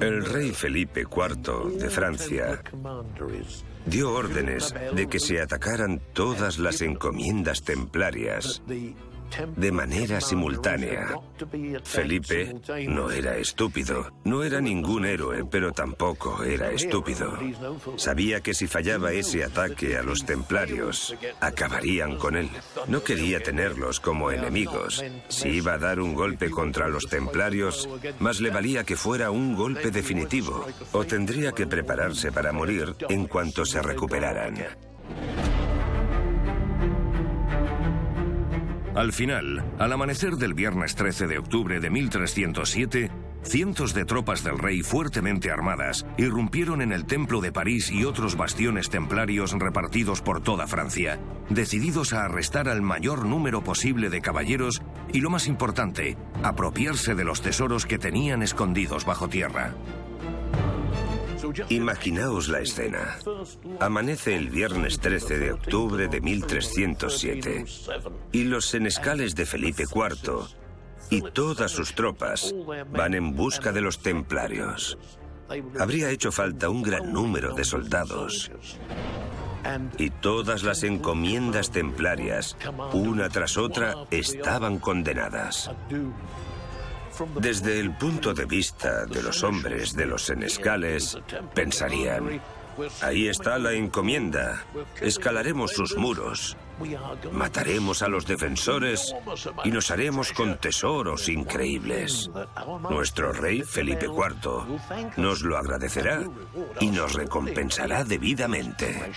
El 0.01 0.25
rey 0.25 0.51
Felipe 0.51 1.03
IV 1.03 1.79
de 1.79 1.91
Francia 1.91 2.63
dio 3.87 4.13
órdenes 4.13 4.75
de 4.95 5.07
que 5.07 5.21
se 5.21 5.41
atacaran 5.41 6.01
todas 6.13 6.59
las 6.59 6.81
encomiendas 6.81 7.63
templarias 7.63 8.63
de 9.57 9.73
manera 9.73 10.21
simultánea. 10.21 11.15
Felipe 11.85 12.55
no 12.89 13.11
era 13.11 13.37
estúpido, 13.37 14.13
no 14.25 14.43
era 14.43 14.61
ningún 14.61 15.05
héroe, 15.05 15.45
pero 15.51 15.73
tampoco 15.73 16.43
era 16.45 16.71
estúpido. 16.71 17.39
Sabía 17.97 18.41
que 18.41 18.55
si 18.55 18.67
fallaba 18.67 19.13
ese 19.13 19.45
ataque 19.45 19.97
a 19.97 20.03
los 20.03 20.25
templarios, 20.25 21.17
acabarían 21.41 22.17
con 22.17 22.37
él. 22.37 22.51
No 22.89 23.03
quería 23.03 23.41
tenerlos 23.41 24.01
como 24.01 24.31
enemigos. 24.31 25.05
Si 25.29 25.49
iba 25.49 25.75
a 25.75 25.79
dar 25.79 26.01
un 26.01 26.15
golpe 26.15 26.51
contra 26.51 26.89
los 26.89 27.07
templarios, 27.07 27.89
más 28.19 28.41
le 28.41 28.51
valía 28.51 28.85
que 28.85 28.97
fuera 28.97 29.31
un 29.31 29.55
golpe 29.55 29.91
definitivo, 29.91 30.67
o 30.93 31.05
tendría 31.05 31.53
que 31.53 31.67
prepararse 31.67 32.33
para 32.33 32.53
morir 32.53 32.95
en 33.09 33.27
cuanto 33.27 33.65
se 33.65 33.81
recuperaran. 33.83 34.57
Al 38.95 39.13
final, 39.13 39.65
al 39.79 39.93
amanecer 39.93 40.35
del 40.37 40.53
viernes 40.53 40.97
13 40.97 41.29
de 41.29 41.39
octubre 41.39 41.79
de 41.79 41.91
1307, 41.91 43.11
cientos 43.45 43.95
de 43.95 44.05
tropas 44.05 44.43
del 44.43 44.59
rey 44.59 44.83
fuertemente 44.83 45.53
armadas 45.53 46.05
irrumpieron 46.19 46.83
en 46.83 46.91
el 46.91 47.07
Templo 47.07 47.41
de 47.41 47.53
París 47.53 47.91
y 47.93 48.05
otros 48.05 48.37
bastiones 48.37 48.91
templarios 48.91 49.53
repartidos 49.53 50.23
por 50.23 50.43
toda 50.43 50.67
Francia, 50.67 51.21
decididos 51.51 52.13
a 52.13 52.25
arrestar 52.25 52.69
al 52.69 52.83
mayor 52.83 53.27
número 53.27 53.63
posible 53.63 54.11
de 54.11 54.21
caballeros 54.21 54.83
y, 55.13 55.21
lo 55.21 55.31
más 55.31 55.47
importante, 55.47 56.17
apropiarse 56.43 57.15
de 57.15 57.25
los 57.25 57.43
tesoros 57.43 57.87
que 57.87 57.99
tenían 57.99 58.43
escondidos 58.43 59.05
bajo 59.05 59.29
tierra. 59.29 59.73
Imaginaos 61.69 62.49
la 62.49 62.61
escena. 62.61 63.19
Amanece 63.81 64.37
el 64.37 64.51
viernes 64.51 65.01
13 65.01 65.39
de 65.39 65.53
octubre 65.53 66.09
de 66.09 66.21
1307 66.21 67.65
y 68.33 68.45
los 68.45 68.67
senescales 68.67 69.35
de 69.35 69.47
Felipe 69.47 69.85
IV 69.85 70.49
y 71.11 71.23
todas 71.23 71.71
sus 71.71 71.95
tropas 71.95 72.55
van 72.93 73.15
en 73.15 73.35
busca 73.35 73.73
de 73.73 73.81
los 73.81 74.01
templarios. 74.01 74.99
Habría 75.79 76.11
hecho 76.11 76.31
falta 76.31 76.69
un 76.69 76.83
gran 76.83 77.13
número 77.13 77.55
de 77.55 77.65
soldados. 77.65 78.51
Y 79.99 80.11
todas 80.11 80.63
las 80.63 80.85
encomiendas 80.85 81.71
templarias, 81.71 82.57
una 82.93 83.29
tras 83.29 83.59
otra, 83.59 83.95
estaban 84.11 84.79
condenadas. 84.79 85.71
Desde 87.41 87.81
el 87.81 87.93
punto 87.93 88.35
de 88.35 88.45
vista 88.45 89.07
de 89.07 89.23
los 89.23 89.43
hombres 89.43 89.95
de 89.95 90.07
los 90.07 90.23
senescales, 90.23 91.19
pensarían, 91.55 92.41
ahí 93.03 93.29
está 93.29 93.59
la 93.59 93.73
encomienda, 93.73 94.65
escalaremos 95.01 95.73
sus 95.73 95.97
muros, 95.97 96.57
mataremos 97.33 98.03
a 98.03 98.09
los 98.09 98.27
defensores 98.27 99.15
y 99.65 99.71
nos 99.71 99.91
haremos 99.91 100.33
con 100.33 100.59
tesoros 100.59 101.29
increíbles. 101.29 102.31
Nuestro 102.89 103.33
rey 103.33 103.63
Felipe 103.63 104.07
IV 104.07 104.81
nos 105.17 105.43
lo 105.43 105.59
agradecerá 105.59 106.23
y 106.81 106.91
nos 106.91 107.15
recompensará 107.15 108.05
debidamente. 108.05 109.13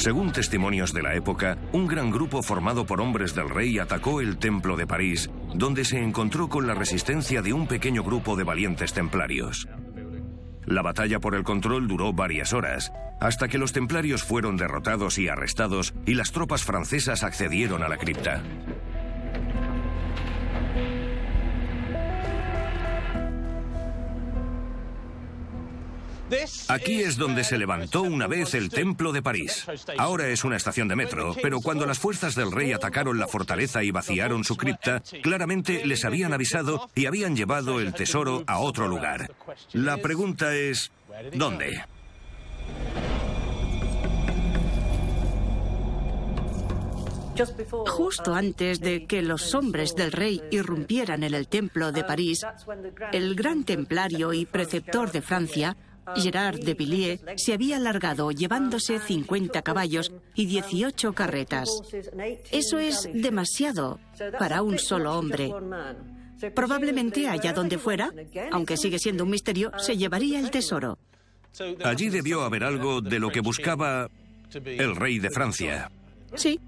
Según 0.00 0.32
testimonios 0.32 0.94
de 0.94 1.02
la 1.02 1.14
época, 1.14 1.58
un 1.72 1.86
gran 1.86 2.10
grupo 2.10 2.42
formado 2.42 2.86
por 2.86 3.02
hombres 3.02 3.34
del 3.34 3.50
rey 3.50 3.78
atacó 3.78 4.22
el 4.22 4.38
templo 4.38 4.74
de 4.78 4.86
París, 4.86 5.30
donde 5.52 5.84
se 5.84 6.02
encontró 6.02 6.48
con 6.48 6.66
la 6.66 6.72
resistencia 6.72 7.42
de 7.42 7.52
un 7.52 7.66
pequeño 7.66 8.02
grupo 8.02 8.34
de 8.34 8.44
valientes 8.44 8.94
templarios. 8.94 9.68
La 10.64 10.80
batalla 10.80 11.20
por 11.20 11.34
el 11.34 11.44
control 11.44 11.86
duró 11.86 12.14
varias 12.14 12.54
horas, 12.54 12.90
hasta 13.20 13.48
que 13.48 13.58
los 13.58 13.74
templarios 13.74 14.24
fueron 14.24 14.56
derrotados 14.56 15.18
y 15.18 15.28
arrestados 15.28 15.92
y 16.06 16.14
las 16.14 16.32
tropas 16.32 16.64
francesas 16.64 17.22
accedieron 17.22 17.82
a 17.82 17.88
la 17.90 17.98
cripta. 17.98 18.42
Aquí 26.68 27.00
es 27.00 27.16
donde 27.16 27.44
se 27.44 27.58
levantó 27.58 28.02
una 28.02 28.26
vez 28.26 28.54
el 28.54 28.68
Templo 28.68 29.12
de 29.12 29.22
París. 29.22 29.66
Ahora 29.98 30.28
es 30.28 30.44
una 30.44 30.56
estación 30.56 30.88
de 30.88 30.96
metro, 30.96 31.34
pero 31.42 31.60
cuando 31.60 31.86
las 31.86 31.98
fuerzas 31.98 32.34
del 32.34 32.52
rey 32.52 32.72
atacaron 32.72 33.18
la 33.18 33.26
fortaleza 33.26 33.82
y 33.82 33.90
vaciaron 33.90 34.44
su 34.44 34.56
cripta, 34.56 35.02
claramente 35.22 35.84
les 35.86 36.04
habían 36.04 36.32
avisado 36.32 36.90
y 36.94 37.06
habían 37.06 37.36
llevado 37.36 37.80
el 37.80 37.94
tesoro 37.94 38.44
a 38.46 38.58
otro 38.58 38.88
lugar. 38.88 39.30
La 39.72 39.96
pregunta 39.98 40.54
es, 40.54 40.92
¿dónde? 41.32 41.82
Justo 47.86 48.34
antes 48.34 48.80
de 48.80 49.06
que 49.06 49.22
los 49.22 49.54
hombres 49.54 49.94
del 49.94 50.12
rey 50.12 50.42
irrumpieran 50.50 51.22
en 51.22 51.34
el 51.34 51.48
templo 51.48 51.90
de 51.92 52.04
París, 52.04 52.44
el 53.12 53.34
gran 53.34 53.64
templario 53.64 54.32
y 54.32 54.44
preceptor 54.44 55.10
de 55.10 55.22
Francia 55.22 55.76
Gerard 56.16 56.60
de 56.60 56.74
Villiers 56.74 57.20
se 57.36 57.52
había 57.52 57.78
largado 57.78 58.30
llevándose 58.30 58.98
50 58.98 59.62
caballos 59.62 60.12
y 60.34 60.46
18 60.46 61.12
carretas. 61.12 61.68
Eso 62.50 62.78
es 62.78 63.08
demasiado 63.12 64.00
para 64.38 64.62
un 64.62 64.78
solo 64.78 65.18
hombre. 65.18 65.52
Probablemente 66.54 67.28
allá 67.28 67.52
donde 67.52 67.78
fuera, 67.78 68.10
aunque 68.50 68.76
sigue 68.76 68.98
siendo 68.98 69.24
un 69.24 69.30
misterio, 69.30 69.72
se 69.78 69.96
llevaría 69.96 70.40
el 70.40 70.50
tesoro. 70.50 70.98
Allí 71.84 72.08
debió 72.08 72.42
haber 72.42 72.64
algo 72.64 73.00
de 73.00 73.18
lo 73.18 73.30
que 73.30 73.40
buscaba 73.40 74.08
el 74.54 74.96
rey 74.96 75.18
de 75.18 75.30
Francia. 75.30 75.90
Sí. 76.34 76.60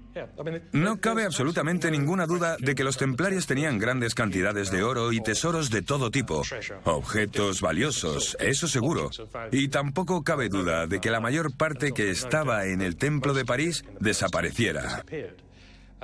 No 0.71 0.99
cabe 0.99 1.23
absolutamente 1.25 1.89
ninguna 1.89 2.25
duda 2.25 2.57
de 2.59 2.75
que 2.75 2.83
los 2.83 2.97
templarios 2.97 3.47
tenían 3.47 3.79
grandes 3.79 4.13
cantidades 4.13 4.69
de 4.71 4.83
oro 4.83 5.11
y 5.11 5.21
tesoros 5.21 5.69
de 5.69 5.81
todo 5.81 6.11
tipo, 6.11 6.43
objetos 6.83 7.61
valiosos, 7.61 8.37
eso 8.39 8.67
seguro. 8.67 9.09
Y 9.51 9.69
tampoco 9.69 10.23
cabe 10.23 10.49
duda 10.49 10.85
de 10.87 10.99
que 10.99 11.09
la 11.11 11.19
mayor 11.19 11.55
parte 11.55 11.93
que 11.93 12.11
estaba 12.11 12.65
en 12.65 12.81
el 12.81 12.95
Templo 12.95 13.33
de 13.33 13.45
París 13.45 13.85
desapareciera. 13.99 15.03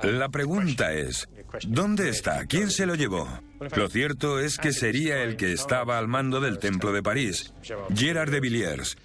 La 0.02 0.30
pregunta 0.30 0.94
es, 0.94 1.28
¿dónde 1.66 2.08
está? 2.08 2.46
¿Quién 2.46 2.70
se 2.70 2.86
lo 2.86 2.94
llevó? 2.94 3.28
Lo 3.76 3.88
cierto 3.88 4.40
es 4.40 4.56
que 4.56 4.72
sería 4.72 5.22
el 5.22 5.36
que 5.36 5.52
estaba 5.52 5.98
al 5.98 6.08
mando 6.08 6.40
del 6.40 6.58
Templo 6.58 6.92
de 6.92 7.02
París, 7.02 7.52
Gerard 7.94 8.30
de 8.30 8.40
Villiers, 8.40 8.96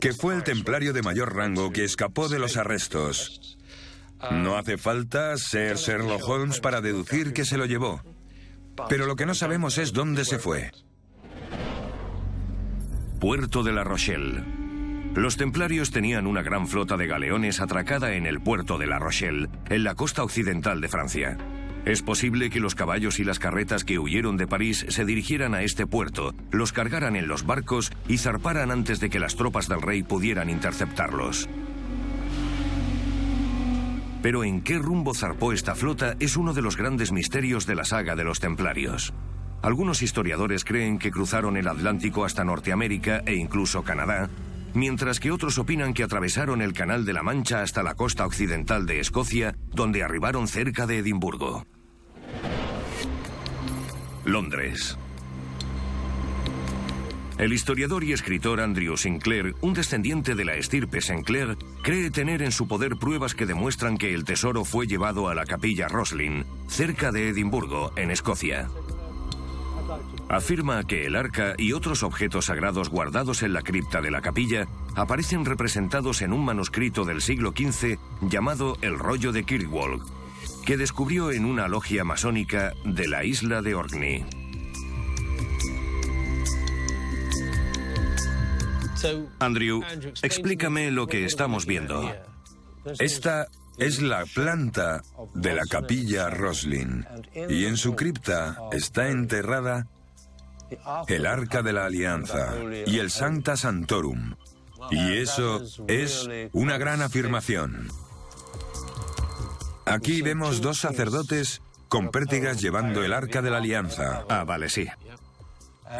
que 0.00 0.12
fue 0.12 0.34
el 0.34 0.44
templario 0.44 0.92
de 0.92 1.02
mayor 1.02 1.34
rango 1.34 1.72
que 1.72 1.84
escapó 1.84 2.28
de 2.28 2.38
los 2.38 2.56
arrestos. 2.56 3.58
No 4.30 4.56
hace 4.56 4.78
falta 4.78 5.36
ser 5.36 5.76
Sherlock 5.76 6.22
Holmes 6.28 6.60
para 6.60 6.80
deducir 6.80 7.32
que 7.32 7.44
se 7.44 7.58
lo 7.58 7.66
llevó. 7.66 8.02
Pero 8.88 9.06
lo 9.06 9.16
que 9.16 9.26
no 9.26 9.34
sabemos 9.34 9.78
es 9.78 9.92
dónde 9.92 10.24
se 10.24 10.38
fue. 10.38 10.70
Puerto 13.20 13.62
de 13.62 13.72
la 13.72 13.84
Rochelle. 13.84 14.44
Los 15.14 15.36
templarios 15.36 15.90
tenían 15.90 16.26
una 16.26 16.42
gran 16.42 16.66
flota 16.66 16.96
de 16.96 17.06
galeones 17.06 17.60
atracada 17.60 18.14
en 18.14 18.26
el 18.26 18.40
puerto 18.40 18.78
de 18.78 18.86
La 18.86 18.98
Rochelle, 18.98 19.48
en 19.68 19.84
la 19.84 19.94
costa 19.94 20.22
occidental 20.22 20.80
de 20.80 20.88
Francia. 20.88 21.36
Es 21.84 22.00
posible 22.00 22.48
que 22.48 22.60
los 22.60 22.74
caballos 22.74 23.18
y 23.18 23.24
las 23.24 23.38
carretas 23.38 23.84
que 23.84 23.98
huyeron 23.98 24.36
de 24.36 24.46
París 24.46 24.86
se 24.88 25.04
dirigieran 25.04 25.54
a 25.54 25.62
este 25.62 25.86
puerto, 25.86 26.32
los 26.50 26.72
cargaran 26.72 27.16
en 27.16 27.28
los 27.28 27.44
barcos 27.44 27.90
y 28.08 28.18
zarparan 28.18 28.70
antes 28.70 29.00
de 29.00 29.10
que 29.10 29.20
las 29.20 29.36
tropas 29.36 29.68
del 29.68 29.82
rey 29.82 30.02
pudieran 30.02 30.48
interceptarlos. 30.48 31.48
Pero 34.22 34.44
en 34.44 34.62
qué 34.62 34.78
rumbo 34.78 35.14
zarpó 35.14 35.52
esta 35.52 35.74
flota 35.74 36.16
es 36.20 36.36
uno 36.36 36.54
de 36.54 36.62
los 36.62 36.76
grandes 36.76 37.10
misterios 37.12 37.66
de 37.66 37.74
la 37.74 37.84
saga 37.84 38.14
de 38.14 38.24
los 38.24 38.38
templarios. 38.38 39.12
Algunos 39.62 40.02
historiadores 40.02 40.64
creen 40.64 40.98
que 40.98 41.10
cruzaron 41.10 41.56
el 41.56 41.68
Atlántico 41.68 42.24
hasta 42.24 42.44
Norteamérica 42.44 43.22
e 43.26 43.34
incluso 43.34 43.82
Canadá, 43.82 44.30
mientras 44.74 45.20
que 45.20 45.30
otros 45.30 45.58
opinan 45.58 45.92
que 45.92 46.04
atravesaron 46.04 46.62
el 46.62 46.72
Canal 46.72 47.04
de 47.04 47.12
la 47.12 47.22
Mancha 47.22 47.62
hasta 47.62 47.82
la 47.82 47.94
costa 47.94 48.24
occidental 48.24 48.86
de 48.86 49.00
Escocia, 49.00 49.56
donde 49.70 50.02
arribaron 50.02 50.48
cerca 50.48 50.86
de 50.86 50.98
Edimburgo. 50.98 51.64
Londres. 54.24 54.96
El 57.42 57.52
historiador 57.52 58.04
y 58.04 58.12
escritor 58.12 58.60
Andrew 58.60 58.96
Sinclair, 58.96 59.56
un 59.62 59.74
descendiente 59.74 60.36
de 60.36 60.44
la 60.44 60.54
estirpe 60.54 61.00
Sinclair, 61.00 61.56
cree 61.82 62.08
tener 62.12 62.40
en 62.40 62.52
su 62.52 62.68
poder 62.68 62.98
pruebas 62.98 63.34
que 63.34 63.46
demuestran 63.46 63.98
que 63.98 64.14
el 64.14 64.22
tesoro 64.22 64.64
fue 64.64 64.86
llevado 64.86 65.28
a 65.28 65.34
la 65.34 65.44
capilla 65.44 65.88
Roslin, 65.88 66.44
cerca 66.68 67.10
de 67.10 67.30
Edimburgo, 67.30 67.92
en 67.96 68.12
Escocia. 68.12 68.68
Afirma 70.28 70.84
que 70.84 71.04
el 71.04 71.16
arca 71.16 71.54
y 71.58 71.72
otros 71.72 72.04
objetos 72.04 72.44
sagrados 72.44 72.90
guardados 72.90 73.42
en 73.42 73.54
la 73.54 73.62
cripta 73.62 74.00
de 74.00 74.12
la 74.12 74.20
capilla 74.20 74.68
aparecen 74.94 75.44
representados 75.44 76.22
en 76.22 76.32
un 76.32 76.44
manuscrito 76.44 77.04
del 77.04 77.20
siglo 77.20 77.52
XV 77.56 77.98
llamado 78.20 78.78
el 78.82 78.96
rollo 78.96 79.32
de 79.32 79.42
Kirkwall, 79.42 80.00
que 80.64 80.76
descubrió 80.76 81.32
en 81.32 81.46
una 81.46 81.66
logia 81.66 82.04
masónica 82.04 82.72
de 82.84 83.08
la 83.08 83.24
isla 83.24 83.62
de 83.62 83.74
Orkney. 83.74 84.41
Andrew, 89.38 89.82
explícame 90.22 90.90
lo 90.90 91.06
que 91.06 91.24
estamos 91.24 91.66
viendo. 91.66 92.12
Esta 92.98 93.46
es 93.78 94.02
la 94.02 94.24
planta 94.26 95.02
de 95.34 95.54
la 95.54 95.64
capilla 95.68 96.30
Roslin 96.30 97.06
y 97.48 97.64
en 97.66 97.76
su 97.76 97.94
cripta 97.94 98.56
está 98.72 99.08
enterrada 99.08 99.86
el 101.08 101.26
Arca 101.26 101.62
de 101.62 101.72
la 101.72 101.86
Alianza 101.86 102.54
y 102.86 102.98
el 102.98 103.10
Sancta 103.10 103.56
Santorum. 103.56 104.34
Y 104.90 105.18
eso 105.18 105.62
es 105.86 106.28
una 106.52 106.76
gran 106.76 107.02
afirmación. 107.02 107.88
Aquí 109.84 110.22
vemos 110.22 110.60
dos 110.60 110.78
sacerdotes 110.78 111.60
con 111.88 112.10
pértigas 112.10 112.60
llevando 112.60 113.04
el 113.04 113.12
Arca 113.12 113.42
de 113.42 113.50
la 113.50 113.58
Alianza. 113.58 114.24
Ah, 114.28 114.44
vale, 114.44 114.68
sí. 114.68 114.86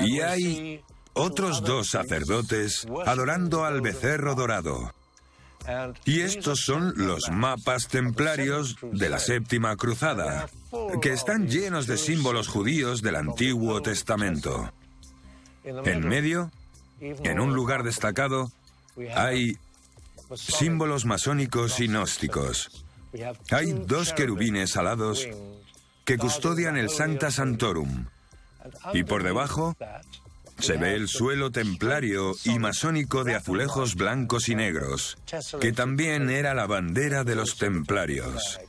Y 0.01 0.21
hay 0.21 0.83
otros 1.14 1.62
dos 1.62 1.90
sacerdotes 1.90 2.87
adorando 3.07 3.64
al 3.64 3.81
becerro 3.81 4.35
dorado. 4.35 4.92
Y 6.04 6.21
estos 6.21 6.61
son 6.61 6.92
los 6.97 7.31
mapas 7.31 7.88
templarios 7.88 8.76
de 8.83 9.09
la 9.09 9.19
séptima 9.19 9.76
cruzada, 9.76 10.49
que 11.00 11.12
están 11.12 11.49
llenos 11.49 11.87
de 11.87 11.99
símbolos 11.99 12.49
judíos 12.49 13.02
del 13.02 13.16
Antiguo 13.16 13.81
Testamento. 13.81 14.73
En 15.64 16.09
medio, 16.09 16.50
en 17.00 17.38
un 17.38 17.54
lugar 17.54 17.85
destacado, 17.85 18.50
hay 19.14 19.57
símbolos 20.35 21.04
masónicos 21.04 21.78
y 21.78 21.87
gnósticos. 21.87 22.85
Hay 23.50 23.73
dos 23.73 24.12
querubines 24.12 24.76
alados 24.76 25.28
que 26.04 26.19
custodian 26.19 26.76
el 26.76 26.90
Sancta 26.90 27.31
Santorum. 27.31 28.07
Y 28.95 29.04
por 29.04 29.23
debajo 29.23 29.76
se 30.62 30.76
ve 30.76 30.95
el 30.95 31.09
suelo 31.09 31.50
templario 31.50 32.37
y 32.45 32.59
masónico 32.61 33.25
de 33.25 33.35
azulejos 33.35 33.97
blancos 33.97 34.49
y 34.49 34.54
negros, 34.54 35.19
que 35.61 35.73
también 35.73 36.31
era 36.31 36.54
la 36.54 36.66
bandera 36.66 37.25
de 37.25 37.35
los 37.35 37.59
templarios. 37.59 38.61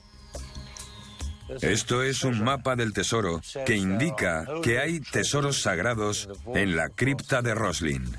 Esto 1.61 2.01
es 2.01 2.23
un 2.23 2.43
mapa 2.43 2.75
del 2.75 2.93
tesoro 2.93 3.41
que 3.65 3.75
indica 3.75 4.45
que 4.63 4.79
hay 4.79 5.01
tesoros 5.01 5.61
sagrados 5.61 6.29
en 6.55 6.75
la 6.75 6.89
cripta 6.89 7.43
de 7.43 7.53
Roslin. 7.53 8.17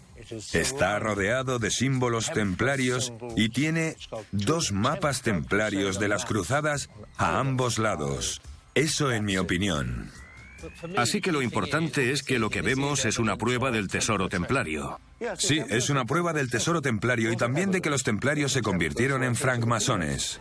Está 0.53 1.01
rodeado 1.01 1.59
de 1.59 1.73
símbolos 1.73 2.31
templarios 2.33 3.13
y 3.37 3.49
tiene 3.49 3.97
dos 4.31 4.71
mapas 4.71 5.23
templarios 5.23 5.99
de 5.99 6.09
las 6.09 6.25
cruzadas 6.25 6.91
a 7.17 7.41
ambos 7.41 7.79
lados. 7.79 8.41
Eso 8.75 9.11
en 9.11 9.25
mi 9.25 9.37
opinión. 9.37 10.11
Así 10.97 11.21
que 11.21 11.33
lo 11.33 11.43
importante 11.43 12.13
es 12.13 12.23
que 12.23 12.39
lo 12.39 12.51
que 12.51 12.63
vemos 12.63 13.05
es 13.05 13.19
una 13.19 13.37
prueba 13.37 13.71
del 13.71 13.89
tesoro 13.89 14.29
templario. 14.29 15.01
Sí, 15.39 15.63
es 15.69 15.91
una 15.91 16.05
prueba 16.05 16.33
del 16.33 16.51
tesoro 16.51 16.83
templario 16.83 17.33
y 17.33 17.37
también 17.37 17.71
de 17.71 17.81
que 17.81 17.91
los 17.91 18.03
templarios 18.03 18.53
se 18.53 18.63
convirtieron 18.63 19.23
en 19.25 19.37
francmasones. 19.37 20.41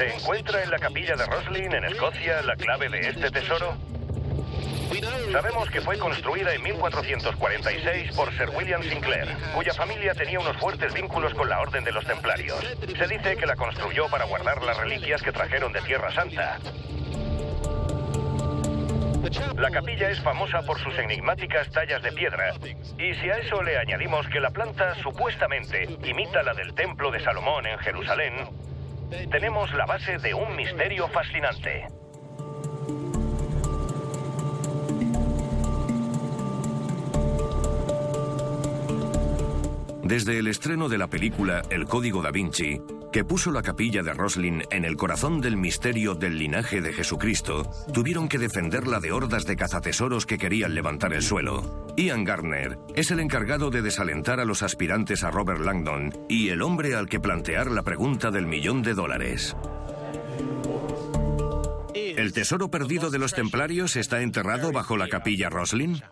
¿Se 0.00 0.08
encuentra 0.14 0.62
en 0.62 0.70
la 0.70 0.78
capilla 0.78 1.14
de 1.14 1.26
Roslin, 1.26 1.72
en 1.74 1.84
Escocia, 1.84 2.40
la 2.42 2.56
clave 2.56 2.88
de 2.88 3.00
este 3.00 3.30
tesoro? 3.30 3.76
Sabemos 5.32 5.70
que 5.70 5.80
fue 5.80 5.98
construida 5.98 6.52
en 6.54 6.62
1446 6.62 8.12
por 8.16 8.32
Sir 8.36 8.50
William 8.50 8.82
Sinclair, 8.82 9.36
cuya 9.54 9.72
familia 9.72 10.14
tenía 10.14 10.40
unos 10.40 10.56
fuertes 10.56 10.92
vínculos 10.92 11.32
con 11.34 11.48
la 11.48 11.60
Orden 11.60 11.84
de 11.84 11.92
los 11.92 12.04
Templarios. 12.04 12.58
Se 12.98 13.06
dice 13.06 13.36
que 13.36 13.46
la 13.46 13.54
construyó 13.54 14.08
para 14.08 14.24
guardar 14.24 14.62
las 14.62 14.76
reliquias 14.76 15.22
que 15.22 15.32
trajeron 15.32 15.72
de 15.72 15.80
Tierra 15.82 16.12
Santa. 16.12 16.58
La 19.56 19.70
capilla 19.70 20.10
es 20.10 20.20
famosa 20.20 20.62
por 20.62 20.78
sus 20.80 20.98
enigmáticas 20.98 21.70
tallas 21.70 22.02
de 22.02 22.10
piedra, 22.10 22.54
y 22.98 23.14
si 23.14 23.30
a 23.30 23.36
eso 23.36 23.62
le 23.62 23.76
añadimos 23.78 24.26
que 24.28 24.40
la 24.40 24.50
planta 24.50 24.94
supuestamente 24.96 25.84
imita 26.02 26.42
la 26.42 26.54
del 26.54 26.74
Templo 26.74 27.10
de 27.10 27.20
Salomón 27.20 27.66
en 27.66 27.78
Jerusalén, 27.78 28.34
tenemos 29.30 29.72
la 29.74 29.86
base 29.86 30.18
de 30.18 30.34
un 30.34 30.56
misterio 30.56 31.06
fascinante. 31.08 31.86
Desde 40.10 40.40
el 40.40 40.48
estreno 40.48 40.88
de 40.88 40.98
la 40.98 41.06
película 41.06 41.62
El 41.70 41.84
Código 41.84 42.20
da 42.20 42.32
Vinci, 42.32 42.80
que 43.12 43.22
puso 43.22 43.52
la 43.52 43.62
capilla 43.62 44.02
de 44.02 44.12
Roslin 44.12 44.64
en 44.72 44.84
el 44.84 44.96
corazón 44.96 45.40
del 45.40 45.56
misterio 45.56 46.16
del 46.16 46.36
linaje 46.36 46.80
de 46.80 46.92
Jesucristo, 46.92 47.70
tuvieron 47.94 48.28
que 48.28 48.40
defenderla 48.40 48.98
de 48.98 49.12
hordas 49.12 49.46
de 49.46 49.54
cazatesoros 49.54 50.26
que 50.26 50.36
querían 50.36 50.74
levantar 50.74 51.12
el 51.12 51.22
suelo. 51.22 51.86
Ian 51.96 52.24
Gardner 52.24 52.76
es 52.96 53.12
el 53.12 53.20
encargado 53.20 53.70
de 53.70 53.82
desalentar 53.82 54.40
a 54.40 54.44
los 54.44 54.64
aspirantes 54.64 55.22
a 55.22 55.30
Robert 55.30 55.60
Langdon 55.60 56.12
y 56.28 56.48
el 56.48 56.62
hombre 56.62 56.96
al 56.96 57.08
que 57.08 57.20
plantear 57.20 57.70
la 57.70 57.84
pregunta 57.84 58.32
del 58.32 58.48
millón 58.48 58.82
de 58.82 58.94
dólares. 58.94 59.56
¿El 61.94 62.32
tesoro 62.32 62.68
perdido 62.68 63.10
de 63.10 63.20
los 63.20 63.32
templarios 63.32 63.94
está 63.94 64.22
enterrado 64.22 64.72
bajo 64.72 64.96
la 64.96 65.06
capilla 65.06 65.50
Roslin? 65.50 66.02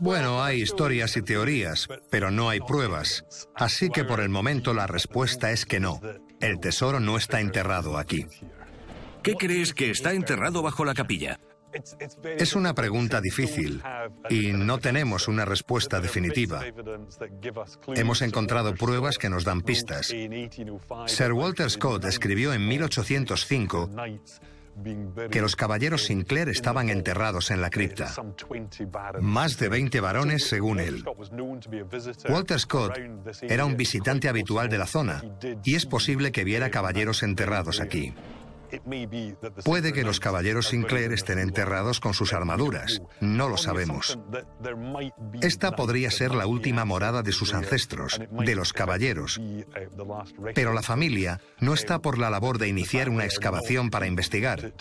Bueno, 0.00 0.42
hay 0.42 0.62
historias 0.62 1.16
y 1.16 1.22
teorías, 1.22 1.88
pero 2.10 2.30
no 2.30 2.48
hay 2.48 2.60
pruebas. 2.60 3.24
Así 3.54 3.90
que 3.90 4.04
por 4.04 4.20
el 4.20 4.28
momento 4.28 4.72
la 4.72 4.86
respuesta 4.86 5.50
es 5.50 5.66
que 5.66 5.80
no. 5.80 6.00
El 6.40 6.60
tesoro 6.60 7.00
no 7.00 7.16
está 7.16 7.40
enterrado 7.40 7.98
aquí. 7.98 8.26
¿Qué 9.22 9.34
crees 9.34 9.74
que 9.74 9.90
está 9.90 10.12
enterrado 10.12 10.62
bajo 10.62 10.84
la 10.84 10.94
capilla? 10.94 11.40
Es 12.38 12.54
una 12.54 12.74
pregunta 12.74 13.20
difícil 13.20 13.82
y 14.30 14.52
no 14.52 14.78
tenemos 14.78 15.28
una 15.28 15.44
respuesta 15.44 16.00
definitiva. 16.00 16.62
Hemos 17.94 18.22
encontrado 18.22 18.74
pruebas 18.74 19.18
que 19.18 19.28
nos 19.28 19.44
dan 19.44 19.60
pistas. 19.60 20.14
Sir 21.06 21.32
Walter 21.32 21.70
Scott 21.70 22.04
escribió 22.04 22.54
en 22.54 22.66
1805 22.66 23.90
que 25.30 25.40
los 25.40 25.56
caballeros 25.56 26.04
Sinclair 26.04 26.48
estaban 26.48 26.88
enterrados 26.88 27.50
en 27.50 27.60
la 27.60 27.70
cripta. 27.70 28.14
Más 29.20 29.58
de 29.58 29.68
20 29.68 30.00
varones, 30.00 30.46
según 30.46 30.80
él. 30.80 31.04
Walter 32.28 32.60
Scott 32.60 32.98
era 33.42 33.64
un 33.64 33.76
visitante 33.76 34.28
habitual 34.28 34.68
de 34.68 34.78
la 34.78 34.86
zona 34.86 35.22
y 35.64 35.74
es 35.74 35.86
posible 35.86 36.32
que 36.32 36.44
viera 36.44 36.70
caballeros 36.70 37.22
enterrados 37.22 37.80
aquí. 37.80 38.14
Puede 39.64 39.92
que 39.92 40.04
los 40.04 40.20
caballeros 40.20 40.68
Sinclair 40.68 41.12
estén 41.12 41.38
enterrados 41.38 42.00
con 42.00 42.14
sus 42.14 42.32
armaduras. 42.32 43.02
No 43.20 43.48
lo 43.48 43.56
sabemos. 43.56 44.18
Esta 45.40 45.72
podría 45.76 46.10
ser 46.10 46.34
la 46.34 46.46
última 46.46 46.84
morada 46.84 47.22
de 47.22 47.32
sus 47.32 47.54
ancestros, 47.54 48.20
de 48.30 48.54
los 48.54 48.72
caballeros. 48.72 49.40
Pero 50.54 50.72
la 50.72 50.82
familia 50.82 51.40
no 51.60 51.74
está 51.74 52.00
por 52.00 52.18
la 52.18 52.30
labor 52.30 52.58
de 52.58 52.68
iniciar 52.68 53.08
una 53.08 53.24
excavación 53.24 53.90
para 53.90 54.06
investigar. 54.06 54.72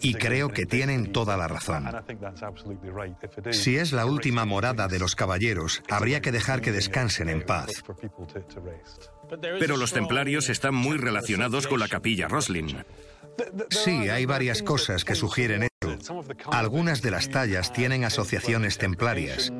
Y 0.00 0.14
creo 0.14 0.50
que 0.50 0.66
tienen 0.66 1.12
toda 1.12 1.36
la 1.36 1.48
razón. 1.48 1.90
Si 3.50 3.76
es 3.76 3.92
la 3.92 4.06
última 4.06 4.44
morada 4.44 4.88
de 4.88 4.98
los 4.98 5.14
caballeros, 5.14 5.82
habría 5.90 6.20
que 6.20 6.32
dejar 6.32 6.60
que 6.60 6.72
descansen 6.72 7.28
en 7.28 7.44
paz. 7.44 7.70
Pero 9.58 9.76
los 9.76 9.92
templarios 9.92 10.48
están 10.48 10.74
muy 10.74 10.98
relacionados 10.98 11.66
con 11.66 11.80
la 11.80 11.88
capilla 11.88 12.28
Roslin. 12.28 12.84
Sí, 13.70 14.08
hay 14.08 14.26
varias 14.26 14.62
cosas 14.62 15.04
que 15.04 15.14
sugieren 15.14 15.64
esto. 15.64 15.74
Algunas 16.50 17.02
de 17.02 17.10
las 17.10 17.28
tallas 17.28 17.72
tienen 17.72 18.04
asociaciones 18.04 18.78
templarias. 18.78 19.52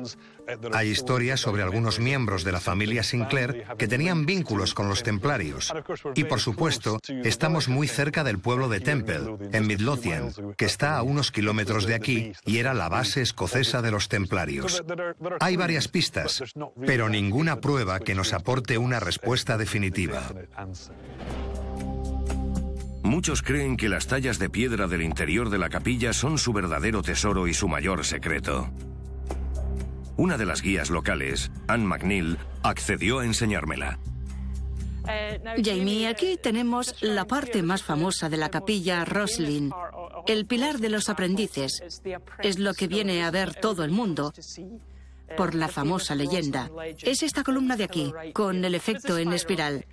Hay 0.73 0.89
historias 0.89 1.39
sobre 1.39 1.63
algunos 1.63 1.99
miembros 1.99 2.43
de 2.43 2.51
la 2.51 2.59
familia 2.59 3.03
Sinclair 3.03 3.65
que 3.77 3.87
tenían 3.87 4.25
vínculos 4.25 4.73
con 4.73 4.87
los 4.87 5.03
templarios. 5.03 5.73
Y 6.13 6.25
por 6.25 6.39
supuesto, 6.39 6.99
estamos 7.23 7.67
muy 7.67 7.87
cerca 7.87 8.23
del 8.23 8.39
pueblo 8.39 8.69
de 8.69 8.79
Temple, 8.79 9.37
en 9.51 9.67
Midlothian, 9.67 10.31
que 10.55 10.65
está 10.65 10.97
a 10.97 11.03
unos 11.03 11.31
kilómetros 11.31 11.85
de 11.85 11.95
aquí 11.95 12.31
y 12.45 12.57
era 12.57 12.73
la 12.73 12.89
base 12.89 13.21
escocesa 13.21 13.81
de 13.81 13.91
los 13.91 14.07
templarios. 14.07 14.83
Hay 15.39 15.55
varias 15.55 15.87
pistas, 15.87 16.43
pero 16.85 17.09
ninguna 17.09 17.59
prueba 17.59 17.99
que 17.99 18.15
nos 18.15 18.33
aporte 18.33 18.77
una 18.77 18.99
respuesta 18.99 19.57
definitiva. 19.57 20.31
Muchos 23.15 23.41
creen 23.41 23.77
que 23.77 23.87
las 23.87 24.07
tallas 24.07 24.39
de 24.39 24.49
piedra 24.49 24.87
del 24.87 25.01
interior 25.01 25.49
de 25.49 25.57
la 25.57 25.69
capilla 25.69 26.11
son 26.11 26.37
su 26.37 26.51
verdadero 26.51 27.01
tesoro 27.01 27.47
y 27.47 27.53
su 27.53 27.69
mayor 27.69 28.03
secreto. 28.03 28.69
Una 30.17 30.37
de 30.37 30.45
las 30.45 30.61
guías 30.61 30.89
locales, 30.89 31.49
Anne 31.69 31.85
McNeil, 31.85 32.37
accedió 32.61 33.19
a 33.19 33.25
enseñármela. 33.25 33.99
Jamie, 35.63 36.07
aquí 36.07 36.37
tenemos 36.43 37.01
la 37.01 37.23
parte 37.23 37.63
más 37.63 37.83
famosa 37.83 38.27
de 38.27 38.35
la 38.35 38.49
capilla 38.49 39.05
Roslin, 39.05 39.71
el 40.27 40.45
pilar 40.45 40.79
de 40.79 40.89
los 40.89 41.07
aprendices. 41.07 42.01
Es 42.43 42.59
lo 42.59 42.73
que 42.73 42.87
viene 42.87 43.23
a 43.23 43.31
ver 43.31 43.55
todo 43.55 43.85
el 43.85 43.91
mundo 43.91 44.33
por 45.37 45.55
la 45.55 45.69
famosa 45.69 46.15
leyenda. 46.15 46.69
Es 47.01 47.23
esta 47.23 47.43
columna 47.43 47.77
de 47.77 47.85
aquí, 47.85 48.13
con 48.33 48.65
el 48.65 48.75
efecto 48.75 49.17
en 49.17 49.31
espiral. 49.31 49.85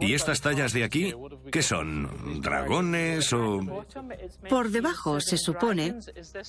¿Y 0.00 0.14
estas 0.14 0.40
tallas 0.40 0.72
de 0.72 0.84
aquí? 0.84 1.14
¿Qué 1.50 1.62
son? 1.62 2.40
¿Dragones 2.40 3.32
o...? 3.32 3.84
Por 4.48 4.70
debajo 4.70 5.20
se 5.20 5.36
supone 5.38 5.96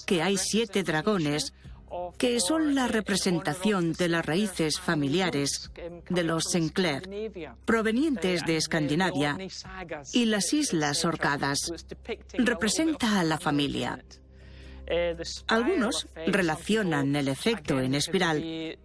que 0.06 0.22
hay 0.22 0.38
siete 0.38 0.84
dragones 0.84 1.54
que 2.18 2.40
son 2.40 2.76
la 2.76 2.88
representación 2.88 3.94
de 3.94 4.10
las 4.10 4.26
raíces 4.26 4.80
familiares 4.80 5.72
de 6.10 6.24
los 6.24 6.44
Sinclair, 6.52 7.10
provenientes 7.66 8.46
de 8.46 8.58
Escandinavia 8.58 9.38
y 10.14 10.26
las 10.26 10.54
Islas 10.54 11.04
Orcadas. 11.06 11.72
Representa 12.34 13.20
a 13.20 13.24
la 13.24 13.40
familia. 13.40 14.04
Algunos 15.48 16.08
relacionan 16.28 17.16
el 17.16 17.28
efecto 17.28 17.80
en 17.80 17.94
espiral 17.94 18.78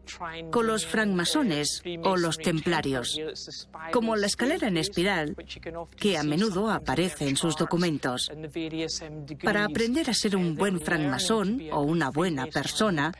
con 0.50 0.66
los 0.66 0.86
francmasones 0.86 1.82
o 2.02 2.16
los 2.16 2.36
templarios, 2.36 3.18
como 3.90 4.14
la 4.16 4.26
escalera 4.26 4.68
en 4.68 4.76
espiral 4.76 5.34
que 5.96 6.18
a 6.18 6.22
menudo 6.22 6.70
aparece 6.70 7.28
en 7.28 7.36
sus 7.36 7.56
documentos. 7.56 8.30
Para 9.42 9.64
aprender 9.64 10.10
a 10.10 10.14
ser 10.14 10.36
un 10.36 10.54
buen 10.54 10.80
francmasón 10.80 11.62
o 11.72 11.80
una 11.80 12.10
buena 12.10 12.46
persona, 12.46 13.12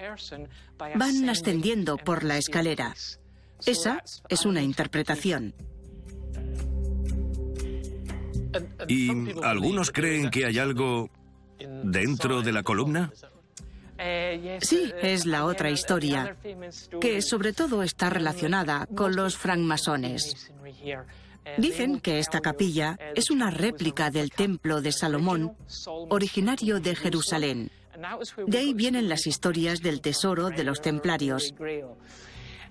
van 0.95 1.29
ascendiendo 1.29 1.97
por 1.97 2.23
la 2.23 2.37
escalera. 2.37 2.95
Esa 3.65 4.03
es 4.29 4.45
una 4.45 4.63
interpretación. 4.63 5.55
¿Y 8.89 9.09
algunos 9.43 9.91
creen 9.91 10.31
que 10.31 10.45
hay 10.45 10.59
algo 10.59 11.11
dentro 11.59 12.43
de 12.43 12.53
la 12.53 12.63
columna? 12.63 13.13
Sí, 14.61 14.93
es 15.03 15.25
la 15.27 15.45
otra 15.45 15.71
historia, 15.71 16.37
que 17.01 17.23
sobre 17.23 17.53
todo 17.53 17.83
está 17.83 18.11
relacionada 18.11 18.87
con 18.87 19.15
los 19.15 19.37
francmasones. 19.37 20.53
Dicen 21.59 22.01
que 22.01 22.19
esta 22.19 22.41
capilla 22.41 22.99
es 23.15 23.31
una 23.31 23.51
réplica 23.51 24.11
del 24.11 24.31
templo 24.31 24.81
de 24.81 24.93
Salomón, 24.93 25.57
originario 26.09 26.81
de 26.81 26.97
Jerusalén. 26.97 27.71
De 28.47 28.59
ahí 28.59 28.75
vienen 28.75 29.09
las 29.09 29.27
historias 29.27 29.81
del 29.81 30.01
tesoro 30.01 30.51
de 30.51 30.65
los 30.65 30.81
templarios, 30.81 31.55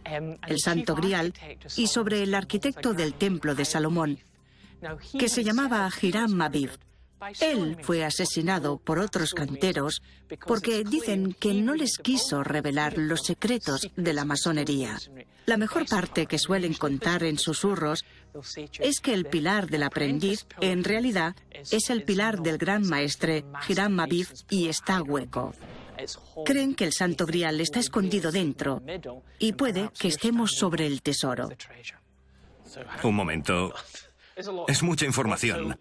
el 0.03 0.59
Santo 0.59 0.95
Grial 0.95 1.33
y 1.77 1.87
sobre 1.87 2.23
el 2.23 2.35
arquitecto 2.35 2.93
del 2.93 3.13
templo 3.13 3.55
de 3.55 3.63
Salomón, 3.63 4.19
que 5.17 5.29
se 5.29 5.43
llamaba 5.43 5.89
Hiram 6.01 6.41
Abiv. 6.41 6.71
Él 7.39 7.77
fue 7.81 8.03
asesinado 8.03 8.77
por 8.77 8.99
otros 8.99 9.33
canteros 9.33 10.01
porque 10.45 10.83
dicen 10.83 11.33
que 11.39 11.53
no 11.53 11.75
les 11.75 11.97
quiso 11.97 12.43
revelar 12.43 12.97
los 12.97 13.21
secretos 13.21 13.89
de 13.95 14.13
la 14.13 14.25
masonería. 14.25 14.97
La 15.45 15.57
mejor 15.57 15.85
parte 15.87 16.25
que 16.25 16.39
suelen 16.39 16.73
contar 16.73 17.23
en 17.23 17.37
susurros 17.37 18.05
es 18.79 18.99
que 19.01 19.13
el 19.13 19.25
pilar 19.25 19.69
del 19.69 19.83
aprendiz 19.83 20.45
en 20.61 20.83
realidad 20.83 21.35
es 21.71 21.89
el 21.89 22.03
pilar 22.03 22.41
del 22.41 22.57
gran 22.57 22.87
maestre 22.87 23.45
Hiram 23.67 23.99
Abiv 23.99 24.29
y 24.49 24.67
está 24.67 25.01
hueco. 25.01 25.53
Creen 26.45 26.75
que 26.75 26.85
el 26.85 26.93
Santo 26.93 27.25
Grial 27.25 27.61
está 27.61 27.79
escondido 27.79 28.31
dentro 28.31 28.81
y 29.39 29.53
puede 29.53 29.91
que 29.97 30.07
estemos 30.07 30.51
sobre 30.51 30.87
el 30.87 31.01
tesoro. 31.01 31.49
Un 33.03 33.15
momento. 33.15 33.73
Es 34.67 34.83
mucha 34.83 35.05
información. 35.05 35.79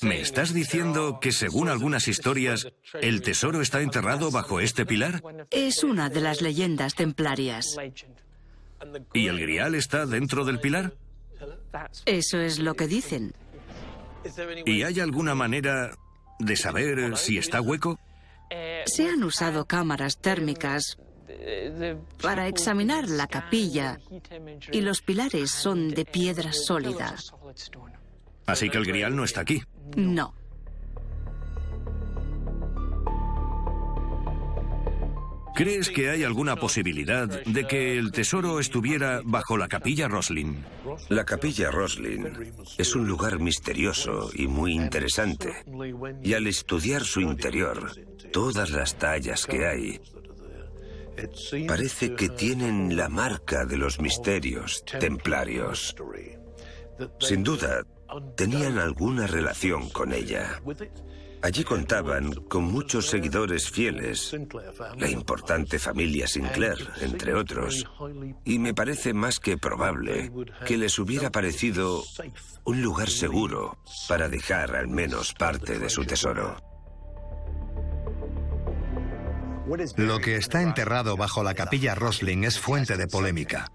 ¿Me 0.00 0.20
estás 0.20 0.52
diciendo 0.54 1.18
que 1.20 1.32
según 1.32 1.68
algunas 1.68 2.08
historias, 2.08 2.68
el 3.00 3.22
tesoro 3.22 3.60
está 3.60 3.80
enterrado 3.80 4.30
bajo 4.30 4.60
este 4.60 4.86
pilar? 4.86 5.22
Es 5.50 5.84
una 5.84 6.08
de 6.08 6.20
las 6.20 6.40
leyendas 6.40 6.94
templarias. 6.94 7.76
¿Y 9.12 9.28
el 9.28 9.40
grial 9.40 9.74
está 9.74 10.06
dentro 10.06 10.44
del 10.44 10.60
pilar? 10.60 10.94
Eso 12.06 12.40
es 12.40 12.58
lo 12.58 12.74
que 12.74 12.86
dicen. 12.86 13.34
¿Y 14.66 14.82
hay 14.82 15.00
alguna 15.00 15.34
manera 15.34 15.96
de 16.38 16.56
saber 16.56 17.16
si 17.16 17.38
está 17.38 17.60
hueco? 17.60 17.98
Se 18.86 19.08
han 19.08 19.22
usado 19.22 19.66
cámaras 19.66 20.18
térmicas 20.18 20.98
para 22.20 22.48
examinar 22.48 23.08
la 23.08 23.26
capilla 23.26 23.98
y 24.70 24.80
los 24.80 25.02
pilares 25.02 25.50
son 25.50 25.90
de 25.90 26.04
piedra 26.04 26.52
sólida. 26.52 27.14
Así 28.46 28.68
que 28.70 28.78
el 28.78 28.84
grial 28.84 29.14
no 29.14 29.24
está 29.24 29.40
aquí. 29.40 29.62
No. 29.96 30.34
¿Crees 35.54 35.90
que 35.90 36.08
hay 36.08 36.24
alguna 36.24 36.56
posibilidad 36.56 37.28
de 37.28 37.66
que 37.66 37.98
el 37.98 38.10
tesoro 38.10 38.58
estuviera 38.58 39.20
bajo 39.22 39.58
la 39.58 39.68
capilla 39.68 40.08
Roslin? 40.08 40.64
La 41.10 41.26
capilla 41.26 41.70
Roslin 41.70 42.52
es 42.78 42.96
un 42.96 43.06
lugar 43.06 43.38
misterioso 43.38 44.30
y 44.34 44.46
muy 44.46 44.72
interesante. 44.72 45.52
Y 46.22 46.32
al 46.32 46.46
estudiar 46.46 47.04
su 47.04 47.20
interior, 47.20 47.92
todas 48.32 48.70
las 48.70 48.96
tallas 48.96 49.46
que 49.46 49.66
hay, 49.66 50.00
parece 51.66 52.14
que 52.14 52.28
tienen 52.28 52.96
la 52.96 53.08
marca 53.08 53.64
de 53.64 53.76
los 53.76 54.00
misterios 54.00 54.84
templarios. 54.84 55.94
Sin 57.20 57.42
duda, 57.42 57.84
tenían 58.36 58.78
alguna 58.78 59.26
relación 59.26 59.88
con 59.90 60.12
ella. 60.12 60.60
Allí 61.42 61.64
contaban 61.64 62.32
con 62.32 62.62
muchos 62.64 63.08
seguidores 63.08 63.68
fieles, 63.68 64.36
la 64.96 65.10
importante 65.10 65.80
familia 65.80 66.28
Sinclair, 66.28 66.78
entre 67.00 67.34
otros, 67.34 67.84
y 68.44 68.60
me 68.60 68.74
parece 68.74 69.12
más 69.12 69.40
que 69.40 69.58
probable 69.58 70.30
que 70.64 70.78
les 70.78 71.00
hubiera 71.00 71.32
parecido 71.32 72.04
un 72.62 72.80
lugar 72.80 73.10
seguro 73.10 73.76
para 74.08 74.28
dejar 74.28 74.76
al 74.76 74.86
menos 74.86 75.34
parte 75.34 75.80
de 75.80 75.90
su 75.90 76.04
tesoro. 76.04 76.71
Lo 79.96 80.18
que 80.18 80.36
está 80.36 80.62
enterrado 80.62 81.16
bajo 81.16 81.42
la 81.42 81.54
capilla 81.54 81.94
Rosling 81.94 82.44
es 82.44 82.58
fuente 82.58 82.96
de 82.96 83.06
polémica. 83.06 83.70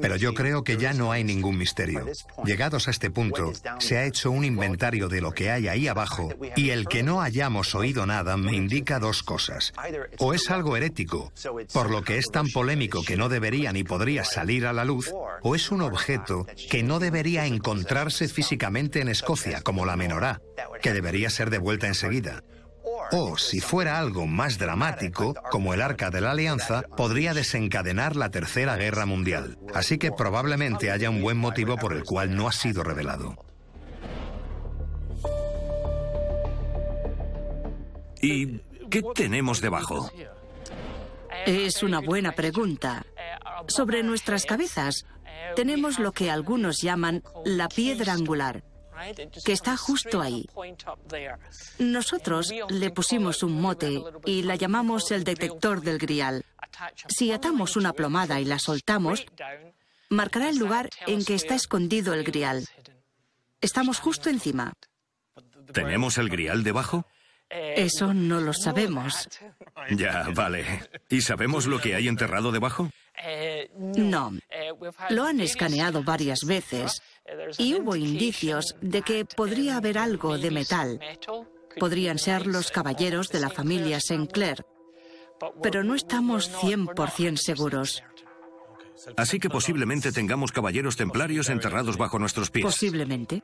Pero 0.00 0.16
yo 0.16 0.34
creo 0.34 0.64
que 0.64 0.76
ya 0.76 0.92
no 0.92 1.12
hay 1.12 1.24
ningún 1.24 1.56
misterio. 1.56 2.06
Llegados 2.44 2.88
a 2.88 2.90
este 2.90 3.10
punto, 3.10 3.52
se 3.78 3.98
ha 3.98 4.04
hecho 4.04 4.30
un 4.30 4.44
inventario 4.44 5.08
de 5.08 5.20
lo 5.20 5.32
que 5.32 5.50
hay 5.50 5.68
ahí 5.68 5.88
abajo 5.88 6.28
y 6.56 6.70
el 6.70 6.86
que 6.86 7.02
no 7.02 7.22
hayamos 7.22 7.74
oído 7.74 8.04
nada 8.04 8.36
me 8.36 8.54
indica 8.54 8.98
dos 8.98 9.22
cosas. 9.22 9.72
O 10.18 10.34
es 10.34 10.50
algo 10.50 10.76
herético, 10.76 11.32
por 11.72 11.90
lo 11.90 12.02
que 12.02 12.18
es 12.18 12.30
tan 12.30 12.48
polémico 12.48 13.02
que 13.04 13.16
no 13.16 13.28
debería 13.28 13.72
ni 13.72 13.84
podría 13.84 14.24
salir 14.24 14.66
a 14.66 14.72
la 14.72 14.84
luz, 14.84 15.12
o 15.42 15.54
es 15.54 15.70
un 15.70 15.82
objeto 15.82 16.46
que 16.68 16.82
no 16.82 16.98
debería 16.98 17.46
encontrarse 17.46 18.28
físicamente 18.28 19.00
en 19.00 19.08
Escocia, 19.08 19.62
como 19.62 19.86
la 19.86 19.96
menorá, 19.96 20.40
que 20.82 20.92
debería 20.92 21.30
ser 21.30 21.48
devuelta 21.48 21.86
enseguida. 21.86 22.42
O, 23.12 23.36
si 23.36 23.60
fuera 23.60 23.98
algo 23.98 24.26
más 24.26 24.58
dramático, 24.58 25.34
como 25.50 25.74
el 25.74 25.82
Arca 25.82 26.10
de 26.10 26.20
la 26.20 26.30
Alianza, 26.30 26.82
podría 26.96 27.34
desencadenar 27.34 28.14
la 28.14 28.30
Tercera 28.30 28.76
Guerra 28.76 29.04
Mundial. 29.04 29.58
Así 29.74 29.98
que 29.98 30.12
probablemente 30.12 30.90
haya 30.90 31.10
un 31.10 31.20
buen 31.20 31.36
motivo 31.36 31.76
por 31.76 31.92
el 31.92 32.04
cual 32.04 32.34
no 32.36 32.46
ha 32.46 32.52
sido 32.52 32.84
revelado. 32.84 33.36
¿Y 38.22 38.58
qué 38.90 39.02
tenemos 39.14 39.60
debajo? 39.60 40.10
Es 41.46 41.82
una 41.82 42.00
buena 42.00 42.32
pregunta. 42.32 43.04
Sobre 43.66 44.02
nuestras 44.02 44.44
cabezas 44.44 45.06
tenemos 45.56 45.98
lo 45.98 46.12
que 46.12 46.30
algunos 46.30 46.80
llaman 46.80 47.22
la 47.44 47.68
piedra 47.68 48.12
angular 48.12 48.62
que 49.44 49.52
está 49.52 49.76
justo 49.76 50.20
ahí. 50.20 50.48
Nosotros 51.78 52.52
le 52.68 52.90
pusimos 52.90 53.42
un 53.42 53.60
mote 53.60 54.02
y 54.24 54.42
la 54.42 54.56
llamamos 54.56 55.10
el 55.10 55.24
detector 55.24 55.80
del 55.80 55.98
grial. 55.98 56.44
Si 57.08 57.32
atamos 57.32 57.76
una 57.76 57.92
plomada 57.92 58.40
y 58.40 58.44
la 58.44 58.58
soltamos, 58.58 59.24
marcará 60.08 60.48
el 60.48 60.58
lugar 60.58 60.90
en 61.06 61.24
que 61.24 61.34
está 61.34 61.54
escondido 61.54 62.14
el 62.14 62.24
grial. 62.24 62.66
Estamos 63.60 64.00
justo 64.00 64.30
encima. 64.30 64.72
¿Tenemos 65.72 66.18
el 66.18 66.28
grial 66.28 66.64
debajo? 66.64 67.06
Eso 67.50 68.14
no 68.14 68.40
lo 68.40 68.52
sabemos. 68.52 69.28
Ya, 69.90 70.28
vale. 70.34 70.88
¿Y 71.08 71.20
sabemos 71.20 71.66
lo 71.66 71.80
que 71.80 71.94
hay 71.94 72.06
enterrado 72.06 72.52
debajo? 72.52 72.90
No. 73.76 74.32
Lo 75.10 75.24
han 75.24 75.40
escaneado 75.40 76.02
varias 76.02 76.40
veces 76.46 77.02
y 77.58 77.74
hubo 77.74 77.96
indicios 77.96 78.76
de 78.80 79.02
que 79.02 79.24
podría 79.24 79.76
haber 79.76 79.98
algo 79.98 80.38
de 80.38 80.50
metal. 80.50 81.00
Podrían 81.78 82.18
ser 82.18 82.46
los 82.46 82.70
caballeros 82.70 83.30
de 83.30 83.40
la 83.40 83.50
familia 83.50 84.00
Sinclair, 84.00 84.64
pero 85.62 85.84
no 85.84 85.94
estamos 85.94 86.50
100% 86.50 87.36
seguros. 87.36 88.02
Así 89.16 89.38
que 89.38 89.48
posiblemente 89.48 90.12
tengamos 90.12 90.52
caballeros 90.52 90.96
templarios 90.96 91.48
enterrados 91.48 91.96
bajo 91.96 92.18
nuestros 92.18 92.50
pies. 92.50 92.64
Posiblemente. 92.64 93.42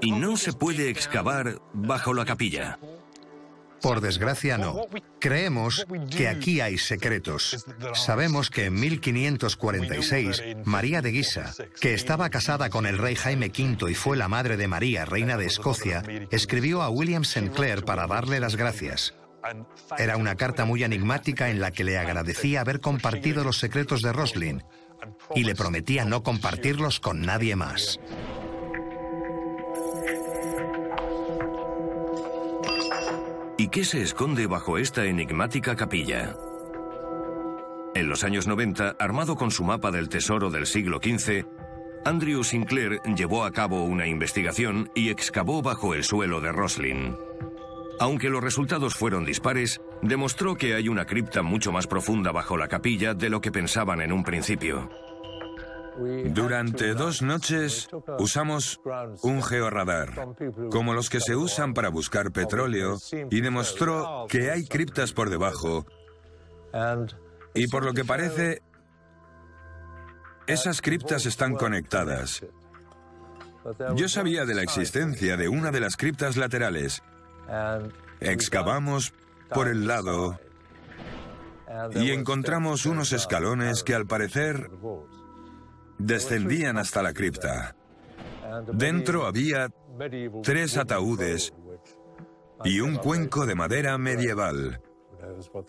Y 0.00 0.12
no 0.12 0.36
se 0.36 0.52
puede 0.52 0.90
excavar 0.90 1.60
bajo 1.72 2.14
la 2.14 2.24
capilla. 2.24 2.78
Por 3.80 4.00
desgracia 4.00 4.58
no. 4.58 4.86
Creemos 5.20 5.86
que 6.10 6.28
aquí 6.28 6.60
hay 6.60 6.78
secretos. 6.78 7.64
Sabemos 7.94 8.50
que 8.50 8.66
en 8.66 8.74
1546 8.74 10.42
María 10.64 11.02
de 11.02 11.12
Guisa, 11.12 11.54
que 11.80 11.94
estaba 11.94 12.30
casada 12.30 12.70
con 12.70 12.86
el 12.86 12.98
rey 12.98 13.14
Jaime 13.14 13.52
V 13.56 13.90
y 13.90 13.94
fue 13.94 14.16
la 14.16 14.28
madre 14.28 14.56
de 14.56 14.68
María, 14.68 15.04
reina 15.04 15.36
de 15.36 15.46
Escocia, 15.46 16.02
escribió 16.30 16.82
a 16.82 16.90
William 16.90 17.24
Sinclair 17.24 17.84
para 17.84 18.06
darle 18.06 18.40
las 18.40 18.56
gracias. 18.56 19.14
Era 19.96 20.16
una 20.16 20.34
carta 20.34 20.64
muy 20.64 20.82
enigmática 20.82 21.48
en 21.48 21.60
la 21.60 21.70
que 21.70 21.84
le 21.84 21.98
agradecía 21.98 22.60
haber 22.60 22.80
compartido 22.80 23.44
los 23.44 23.58
secretos 23.58 24.02
de 24.02 24.12
Roslin 24.12 24.64
y 25.34 25.44
le 25.44 25.54
prometía 25.54 26.04
no 26.04 26.22
compartirlos 26.22 27.00
con 27.00 27.22
nadie 27.22 27.54
más. 27.54 28.00
¿Y 33.60 33.70
qué 33.70 33.82
se 33.82 34.00
esconde 34.00 34.46
bajo 34.46 34.78
esta 34.78 35.04
enigmática 35.06 35.74
capilla? 35.74 36.36
En 37.96 38.08
los 38.08 38.22
años 38.22 38.46
90, 38.46 38.94
armado 39.00 39.34
con 39.34 39.50
su 39.50 39.64
mapa 39.64 39.90
del 39.90 40.08
tesoro 40.08 40.48
del 40.48 40.64
siglo 40.64 41.00
XV, 41.02 41.44
Andrew 42.04 42.44
Sinclair 42.44 43.00
llevó 43.16 43.42
a 43.42 43.50
cabo 43.50 43.82
una 43.82 44.06
investigación 44.06 44.92
y 44.94 45.10
excavó 45.10 45.60
bajo 45.60 45.92
el 45.94 46.04
suelo 46.04 46.40
de 46.40 46.52
Roslin. 46.52 47.16
Aunque 47.98 48.30
los 48.30 48.44
resultados 48.44 48.94
fueron 48.94 49.24
dispares, 49.24 49.80
demostró 50.02 50.54
que 50.54 50.74
hay 50.74 50.88
una 50.88 51.04
cripta 51.04 51.42
mucho 51.42 51.72
más 51.72 51.88
profunda 51.88 52.30
bajo 52.30 52.56
la 52.56 52.68
capilla 52.68 53.12
de 53.12 53.28
lo 53.28 53.40
que 53.40 53.50
pensaban 53.50 54.00
en 54.00 54.12
un 54.12 54.22
principio. 54.22 54.88
Durante 56.26 56.94
dos 56.94 57.22
noches 57.22 57.88
usamos 58.18 58.80
un 59.22 59.42
georradar, 59.42 60.34
como 60.70 60.94
los 60.94 61.10
que 61.10 61.20
se 61.20 61.34
usan 61.34 61.74
para 61.74 61.88
buscar 61.88 62.30
petróleo, 62.30 62.98
y 63.30 63.40
demostró 63.40 64.26
que 64.28 64.50
hay 64.50 64.66
criptas 64.66 65.12
por 65.12 65.30
debajo. 65.30 65.86
Y 67.54 67.68
por 67.68 67.84
lo 67.84 67.94
que 67.94 68.04
parece, 68.04 68.62
esas 70.46 70.80
criptas 70.80 71.26
están 71.26 71.54
conectadas. 71.54 72.44
Yo 73.96 74.08
sabía 74.08 74.44
de 74.44 74.54
la 74.54 74.62
existencia 74.62 75.36
de 75.36 75.48
una 75.48 75.70
de 75.70 75.80
las 75.80 75.96
criptas 75.96 76.36
laterales. 76.36 77.02
Excavamos 78.20 79.12
por 79.50 79.68
el 79.68 79.86
lado 79.86 80.38
y 81.94 82.12
encontramos 82.12 82.86
unos 82.86 83.12
escalones 83.12 83.82
que 83.82 83.94
al 83.94 84.06
parecer 84.06 84.70
descendían 85.98 86.78
hasta 86.78 87.02
la 87.02 87.12
cripta. 87.12 87.74
Dentro 88.72 89.26
había 89.26 89.68
tres 90.42 90.76
ataúdes 90.76 91.52
y 92.64 92.80
un 92.80 92.96
cuenco 92.96 93.46
de 93.46 93.54
madera 93.54 93.98
medieval 93.98 94.80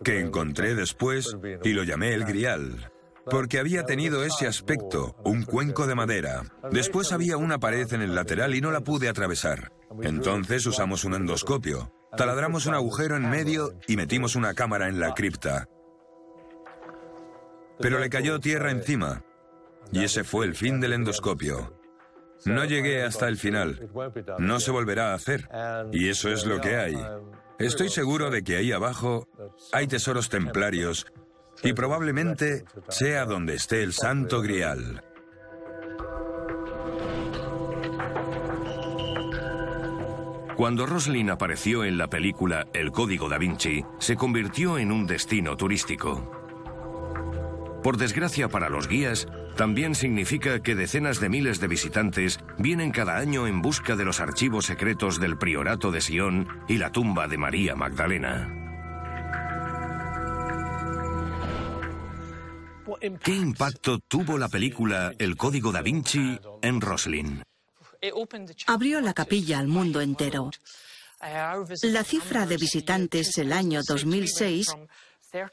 que 0.03 0.19
encontré 0.19 0.75
después 0.75 1.35
y 1.63 1.73
lo 1.73 1.83
llamé 1.83 2.13
el 2.13 2.23
grial, 2.23 2.91
porque 3.29 3.59
había 3.59 3.83
tenido 3.83 4.23
ese 4.23 4.47
aspecto, 4.47 5.15
un 5.23 5.43
cuenco 5.43 5.85
de 5.85 5.95
madera. 5.95 6.43
Después 6.71 7.11
había 7.11 7.37
una 7.37 7.59
pared 7.59 7.91
en 7.93 8.01
el 8.01 8.15
lateral 8.15 8.55
y 8.55 8.61
no 8.61 8.71
la 8.71 8.81
pude 8.81 9.09
atravesar. 9.09 9.71
Entonces 10.01 10.65
usamos 10.65 11.03
un 11.03 11.15
endoscopio, 11.15 11.91
taladramos 12.15 12.65
un 12.65 12.75
agujero 12.75 13.17
en 13.17 13.29
medio 13.29 13.73
y 13.87 13.97
metimos 13.97 14.35
una 14.35 14.53
cámara 14.53 14.87
en 14.87 14.99
la 14.99 15.13
cripta. 15.13 15.67
Pero 17.79 17.99
le 17.99 18.09
cayó 18.09 18.39
tierra 18.39 18.71
encima 18.71 19.23
y 19.91 20.04
ese 20.04 20.23
fue 20.23 20.45
el 20.45 20.56
fin 20.56 20.80
del 20.80 20.93
endoscopio. 20.93 21.80
No 22.45 22.63
llegué 22.65 23.04
hasta 23.04 23.28
el 23.28 23.38
final. 23.38 23.89
No 24.38 24.60
se 24.60 24.71
volverá 24.71 25.12
a 25.12 25.15
hacer. 25.15 25.49
Y 25.91 26.10
eso 26.10 26.30
es 26.30 26.45
lo 26.45 26.62
que 26.62 26.78
hay. 26.78 26.97
Estoy 27.58 27.89
seguro 27.89 28.30
de 28.30 28.43
que 28.43 28.56
ahí 28.56 28.71
abajo 28.71 29.28
hay 29.73 29.88
tesoros 29.88 30.30
templarios 30.30 31.06
y 31.63 31.73
probablemente 31.73 32.63
sea 32.88 33.25
donde 33.25 33.56
esté 33.56 33.84
el 33.84 33.93
Santo 33.93 34.41
Grial. 34.41 35.04
Cuando 40.56 40.86
Roslin 40.86 41.30
apareció 41.30 41.86
en 41.86 41.97
la 41.97 42.10
película 42.10 42.67
El 42.73 42.91
Código 42.91 43.30
da 43.30 43.38
Vinci, 43.38 43.86
se 43.97 44.17
convirtió 44.17 44.78
en 44.78 44.91
un 44.91 45.08
destino 45.08 45.56
turístico. 45.56 46.30
Por 47.82 47.95
desgracia 47.95 48.49
para 48.49 48.67
los 48.69 48.89
guías, 48.89 49.25
también 49.59 49.93
significa 49.93 50.61
que 50.61 50.73
decenas 50.73 51.19
de 51.19 51.27
miles 51.27 51.59
de 51.59 51.67
visitantes 51.67 52.39
vienen 52.57 52.91
cada 52.91 53.17
año 53.17 53.45
en 53.45 53.61
busca 53.61 53.97
de 53.97 54.05
los 54.05 54.21
archivos 54.21 54.65
secretos 54.65 55.19
del 55.19 55.37
Priorato 55.37 55.91
de 55.91 55.99
Sion 55.99 56.47
y 56.69 56.77
la 56.77 56.93
tumba 56.93 57.27
de 57.27 57.37
María 57.37 57.75
Magdalena. 57.75 58.47
¿Qué 63.21 63.35
impacto 63.35 63.99
tuvo 63.99 64.37
la 64.37 64.47
película 64.47 65.11
El 65.19 65.35
Código 65.35 65.73
da 65.73 65.81
Vinci 65.81 66.39
en 66.61 66.79
Roslin? 66.79 67.43
Abrió 68.65 69.01
la 69.01 69.13
capilla 69.13 69.59
al 69.59 69.67
mundo 69.67 69.99
entero. 69.99 70.51
La 71.19 72.03
cifra 72.05 72.45
de 72.45 72.55
visitantes 72.55 73.37
el 73.37 73.51
año 73.51 73.81
2006 73.85 74.73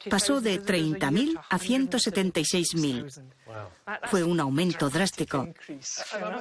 pasó 0.08 0.40
de 0.40 0.62
30.000 0.62 1.40
a 1.48 1.58
176.000. 1.58 3.32
Fue 4.04 4.22
un 4.22 4.40
aumento 4.40 4.90
drástico. 4.90 5.48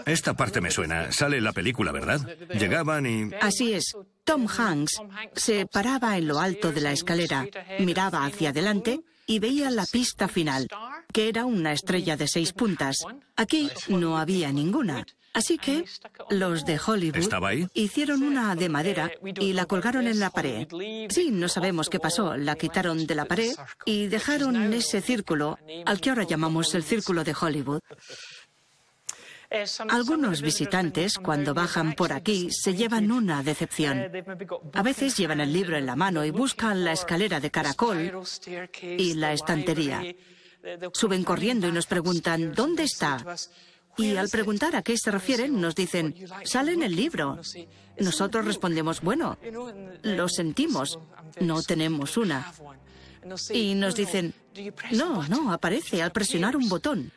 Esta 0.06 0.34
parte 0.34 0.62
me 0.62 0.72
suena. 0.72 1.12
Sale 1.12 1.42
la 1.42 1.54
película, 1.54 1.92
¿verdad? 1.92 2.22
Llegaban 2.50 3.06
y... 3.06 3.32
Así 3.42 3.74
es. 3.74 3.96
Tom 4.24 4.48
Hanks 4.48 5.02
se 5.36 5.66
paraba 5.68 6.18
en 6.18 6.28
lo 6.28 6.40
alto 6.40 6.72
de 6.72 6.82
la 6.82 6.92
escalera, 6.92 7.46
miraba 7.80 8.26
hacia 8.26 8.50
adelante 8.50 9.02
y 9.28 9.40
veía 9.40 9.70
la 9.70 9.86
pista 9.86 10.28
final, 10.28 10.68
que 11.12 11.30
era 11.30 11.46
una 11.46 11.74
estrella 11.74 12.18
de 12.18 12.28
seis 12.28 12.54
puntas. 12.54 12.98
Aquí 13.36 13.70
no 13.88 14.18
había 14.18 14.52
ninguna. 14.52 15.06
Así 15.36 15.58
que 15.58 15.84
los 16.30 16.66
de 16.66 16.80
Hollywood 16.80 17.68
hicieron 17.74 18.24
una 18.24 18.56
de 18.56 18.70
madera 18.70 19.12
y 19.40 19.52
la 19.52 19.66
colgaron 19.66 20.08
en 20.08 20.20
la 20.20 20.30
pared. 20.30 20.66
Sí, 21.10 21.30
no 21.30 21.50
sabemos 21.50 21.90
qué 21.90 22.00
pasó. 22.00 22.38
La 22.38 22.56
quitaron 22.56 23.06
de 23.06 23.16
la 23.16 23.26
pared 23.26 23.52
y 23.86 24.08
dejaron 24.08 24.74
ese 24.74 25.02
círculo 25.02 25.60
al 25.86 26.00
que 26.00 26.10
ahora 26.10 26.24
llamamos 26.24 26.74
el 26.74 26.84
círculo 26.84 27.26
de 27.26 27.36
Hollywood. 27.40 27.82
Algunos 29.90 30.42
visitantes, 30.42 31.18
cuando 31.18 31.54
bajan 31.54 31.94
por 31.94 32.14
aquí, 32.14 32.50
se 32.52 32.74
llevan 32.74 33.12
una 33.12 33.44
decepción. 33.44 34.10
A 34.74 34.84
veces 34.84 35.18
llevan 35.18 35.42
el 35.42 35.52
libro 35.52 35.78
en 35.78 35.86
la 35.86 35.98
mano 35.98 36.24
y 36.24 36.32
buscan 36.32 36.86
la 36.86 36.94
escalera 36.94 37.42
de 37.42 37.52
caracol 37.52 38.24
y 38.82 39.14
la 39.16 39.34
estantería. 39.34 40.02
Suben 40.94 41.24
corriendo 41.24 41.68
y 41.68 41.74
nos 41.74 41.86
preguntan, 41.86 42.54
¿dónde 42.54 42.84
está? 42.84 43.24
Y 43.98 44.16
al 44.16 44.30
preguntar 44.30 44.76
a 44.76 44.82
qué 44.82 44.98
se 44.98 45.12
refieren, 45.12 45.60
nos 45.60 45.76
dicen, 45.76 46.16
sale 46.44 46.74
en 46.74 46.84
el 46.84 46.96
libro. 46.96 47.40
Nosotros 48.00 48.46
respondemos, 48.46 49.02
bueno, 49.02 49.38
lo 50.04 50.28
sentimos, 50.28 51.00
no 51.40 51.62
tenemos 51.64 52.18
una. 52.18 52.52
Y 53.52 53.74
nos 53.74 53.96
dicen, 53.96 54.34
no, 54.92 55.28
no, 55.28 55.52
aparece 55.52 56.04
al 56.04 56.12
presionar 56.12 56.56
un 56.56 56.70
botón. 56.70 57.12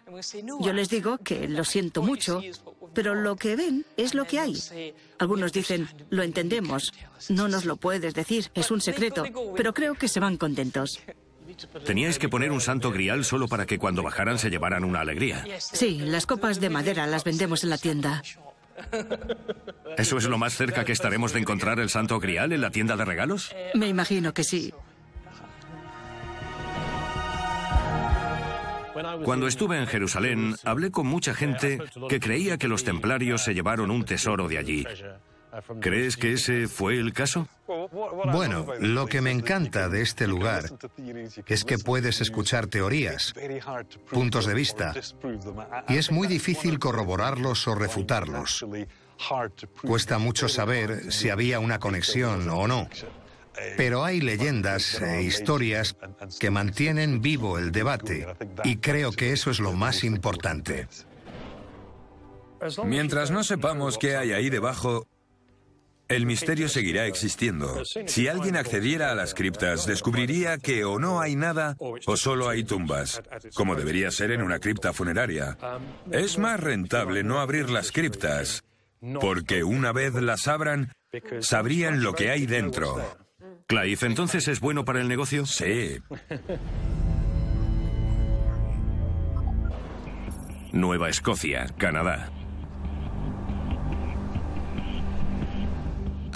Yo 0.60 0.72
les 0.72 0.88
digo 0.88 1.18
que 1.18 1.48
lo 1.48 1.64
siento 1.64 2.02
mucho, 2.02 2.40
pero 2.94 3.14
lo 3.14 3.36
que 3.36 3.56
ven 3.56 3.84
es 3.96 4.14
lo 4.14 4.24
que 4.24 4.40
hay. 4.40 4.94
Algunos 5.18 5.52
dicen, 5.52 5.88
lo 6.10 6.22
entendemos, 6.22 6.92
no 7.28 7.48
nos 7.48 7.64
lo 7.64 7.76
puedes 7.76 8.14
decir, 8.14 8.50
es 8.54 8.70
un 8.70 8.80
secreto, 8.80 9.24
pero 9.56 9.74
creo 9.74 9.94
que 9.94 10.08
se 10.08 10.20
van 10.20 10.36
contentos. 10.36 11.00
Teníais 11.84 12.18
que 12.18 12.28
poner 12.28 12.50
un 12.50 12.60
santo 12.60 12.90
grial 12.90 13.24
solo 13.24 13.48
para 13.48 13.66
que 13.66 13.78
cuando 13.78 14.02
bajaran 14.02 14.38
se 14.38 14.50
llevaran 14.50 14.84
una 14.84 15.00
alegría. 15.00 15.44
Sí, 15.58 15.98
las 15.98 16.26
copas 16.26 16.60
de 16.60 16.70
madera 16.70 17.06
las 17.06 17.24
vendemos 17.24 17.64
en 17.64 17.70
la 17.70 17.78
tienda. 17.78 18.22
¿Eso 19.96 20.18
es 20.18 20.24
lo 20.24 20.38
más 20.38 20.54
cerca 20.54 20.84
que 20.84 20.92
estaremos 20.92 21.32
de 21.32 21.40
encontrar 21.40 21.80
el 21.80 21.90
santo 21.90 22.20
grial 22.20 22.52
en 22.52 22.60
la 22.60 22.70
tienda 22.70 22.96
de 22.96 23.04
regalos? 23.04 23.54
Me 23.74 23.88
imagino 23.88 24.32
que 24.32 24.44
sí. 24.44 24.72
Cuando 29.24 29.46
estuve 29.46 29.78
en 29.78 29.86
Jerusalén, 29.86 30.56
hablé 30.64 30.90
con 30.90 31.06
mucha 31.06 31.34
gente 31.34 31.78
que 32.08 32.20
creía 32.20 32.58
que 32.58 32.68
los 32.68 32.84
templarios 32.84 33.42
se 33.42 33.54
llevaron 33.54 33.90
un 33.90 34.04
tesoro 34.04 34.48
de 34.48 34.58
allí. 34.58 34.86
¿Crees 35.80 36.16
que 36.16 36.32
ese 36.32 36.68
fue 36.68 36.98
el 36.98 37.12
caso? 37.12 37.48
Bueno, 38.32 38.66
lo 38.80 39.06
que 39.06 39.20
me 39.20 39.30
encanta 39.30 39.88
de 39.88 40.02
este 40.02 40.26
lugar 40.26 40.64
es 41.46 41.64
que 41.64 41.78
puedes 41.78 42.20
escuchar 42.20 42.66
teorías, 42.66 43.34
puntos 44.10 44.46
de 44.46 44.54
vista, 44.54 44.94
y 45.88 45.96
es 45.96 46.10
muy 46.10 46.28
difícil 46.28 46.78
corroborarlos 46.78 47.66
o 47.68 47.74
refutarlos. 47.74 48.64
Cuesta 49.82 50.18
mucho 50.18 50.48
saber 50.48 51.12
si 51.12 51.28
había 51.30 51.60
una 51.60 51.78
conexión 51.78 52.48
o 52.48 52.66
no. 52.68 52.88
Pero 53.76 54.04
hay 54.04 54.20
leyendas 54.20 55.00
e 55.02 55.22
historias 55.22 55.96
que 56.38 56.50
mantienen 56.50 57.20
vivo 57.20 57.58
el 57.58 57.72
debate 57.72 58.26
y 58.62 58.76
creo 58.76 59.10
que 59.10 59.32
eso 59.32 59.50
es 59.50 59.58
lo 59.58 59.72
más 59.72 60.04
importante. 60.04 60.86
Mientras 62.84 63.30
no 63.30 63.44
sepamos 63.44 63.98
qué 63.98 64.16
hay 64.16 64.32
ahí 64.32 64.50
debajo, 64.50 65.06
el 66.08 66.26
misterio 66.26 66.68
seguirá 66.68 67.06
existiendo. 67.06 67.84
Si 68.06 68.28
alguien 68.28 68.56
accediera 68.56 69.10
a 69.10 69.14
las 69.14 69.34
criptas, 69.34 69.86
descubriría 69.86 70.58
que 70.58 70.84
o 70.84 70.98
no 70.98 71.20
hay 71.20 71.36
nada 71.36 71.76
o 71.78 72.16
solo 72.16 72.48
hay 72.48 72.64
tumbas, 72.64 73.22
como 73.54 73.74
debería 73.74 74.10
ser 74.10 74.30
en 74.30 74.42
una 74.42 74.58
cripta 74.58 74.92
funeraria. 74.92 75.58
Es 76.10 76.38
más 76.38 76.58
rentable 76.60 77.22
no 77.22 77.40
abrir 77.40 77.70
las 77.70 77.92
criptas, 77.92 78.64
porque 79.20 79.64
una 79.64 79.92
vez 79.92 80.14
las 80.14 80.48
abran, 80.48 80.92
sabrían 81.40 82.02
lo 82.02 82.14
que 82.14 82.30
hay 82.30 82.46
dentro. 82.46 82.96
Clive, 83.66 83.98
¿entonces 84.06 84.48
es 84.48 84.60
bueno 84.60 84.84
para 84.84 85.00
el 85.00 85.08
negocio? 85.08 85.44
Sí. 85.44 85.98
Nueva 90.72 91.08
Escocia, 91.08 91.66
Canadá. 91.76 92.30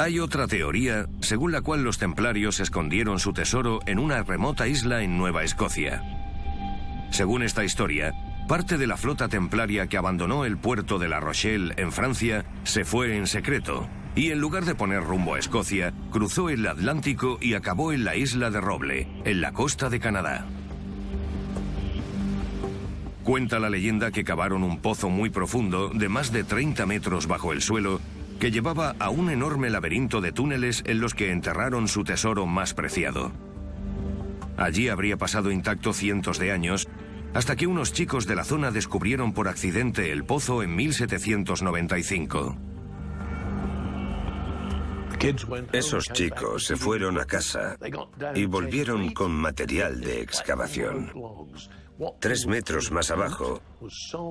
Hay 0.03 0.19
otra 0.19 0.49
teoría 0.49 1.07
según 1.21 1.53
la 1.53 1.61
cual 1.61 1.85
los 1.85 1.97
templarios 1.97 2.59
escondieron 2.59 3.21
su 3.21 3.33
tesoro 3.33 3.79
en 3.87 4.01
una 4.01 4.25
remota 4.25 4.67
isla 4.67 5.05
en 5.05 5.17
Nueva 5.17 5.45
Escocia. 5.45 6.03
Según 7.12 7.45
esta 7.45 7.62
historia, 7.62 8.12
parte 8.49 8.79
de 8.79 8.88
la 8.88 8.97
flota 8.97 9.29
templaria 9.29 9.87
que 9.87 9.97
abandonó 9.97 10.45
el 10.45 10.59
puerto 10.59 10.99
de 10.99 11.09
La 11.09 11.21
Rochelle 11.21 11.73
en 11.77 11.93
Francia 11.93 12.45
se 12.65 12.85
fue 12.85 13.17
en 13.17 13.29
secreto 13.29 13.88
y 14.17 14.33
en 14.33 14.41
lugar 14.41 14.65
de 14.65 14.75
poner 14.75 15.05
rumbo 15.05 15.37
a 15.37 15.38
Escocia, 15.38 15.95
cruzó 16.11 16.51
el 16.51 16.67
Atlántico 16.67 17.38
y 17.41 17.55
acabó 17.55 17.93
en 17.93 18.03
la 18.03 18.17
isla 18.17 18.51
de 18.51 18.61
Roble, 18.61 19.07
en 19.25 19.41
la 19.41 19.53
costa 19.53 19.88
de 19.88 20.01
Canadá. 20.01 20.49
Cuenta 23.23 23.61
la 23.61 23.71
leyenda 23.71 24.11
que 24.11 24.25
cavaron 24.25 24.65
un 24.65 24.81
pozo 24.81 25.09
muy 25.09 25.31
profundo 25.31 25.91
de 25.95 26.09
más 26.09 26.33
de 26.33 26.43
30 26.43 26.87
metros 26.87 27.29
bajo 27.29 27.53
el 27.53 27.62
suelo 27.62 28.01
que 28.43 28.51
llevaba 28.51 28.97
a 28.99 29.09
un 29.09 29.31
enorme 29.31 29.71
laberinto 29.71 30.21
de 30.21 30.33
túneles 30.33 30.83
en 30.85 30.99
los 30.99 31.15
que 31.15 31.31
enterraron 31.31 31.87
su 31.87 32.03
tesoro 32.03 32.45
más 32.45 32.75
preciado. 32.75 33.31
Allí 34.57 34.89
habría 34.89 35.17
pasado 35.17 35.53
intacto 35.53 35.93
cientos 35.93 36.41
de 36.41 36.51
años, 36.51 36.89
hasta 37.35 37.55
que 37.55 37.69
unos 37.69 37.93
chicos 37.93 38.27
de 38.27 38.35
la 38.35 38.43
zona 38.43 38.73
descubrieron 38.73 39.33
por 39.33 39.47
accidente 39.47 40.11
el 40.11 40.25
pozo 40.25 40.65
en 40.65 40.75
1795. 40.75 42.57
Esos 45.71 46.09
chicos 46.09 46.65
se 46.65 46.75
fueron 46.75 47.21
a 47.21 47.27
casa 47.27 47.77
y 48.35 48.45
volvieron 48.47 49.13
con 49.13 49.31
material 49.31 50.01
de 50.01 50.21
excavación. 50.21 51.13
Tres 52.19 52.49
metros 52.49 52.91
más 52.91 53.13
abajo, 53.13 53.63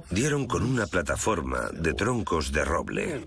dieron 0.10 0.48
con 0.48 0.64
una 0.64 0.86
plataforma 0.86 1.70
de 1.72 1.94
troncos 1.94 2.52
de 2.52 2.66
roble. 2.66 3.26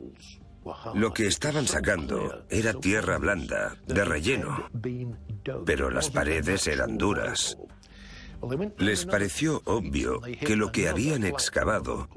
Lo 0.95 1.13
que 1.13 1.27
estaban 1.27 1.67
sacando 1.67 2.45
era 2.49 2.75
tierra 2.75 3.19
blanda, 3.19 3.77
de 3.87 4.05
relleno, 4.05 4.71
pero 5.67 5.91
las 5.91 6.11
paredes 6.11 6.67
eran 6.67 6.97
duras. 6.97 7.57
Les 8.79 9.07
pareció 9.07 9.63
obvio 9.65 10.21
que 10.21 10.57
lo 10.57 10.71
que 10.71 10.89
habían 10.89 11.25
excavado 11.25 12.09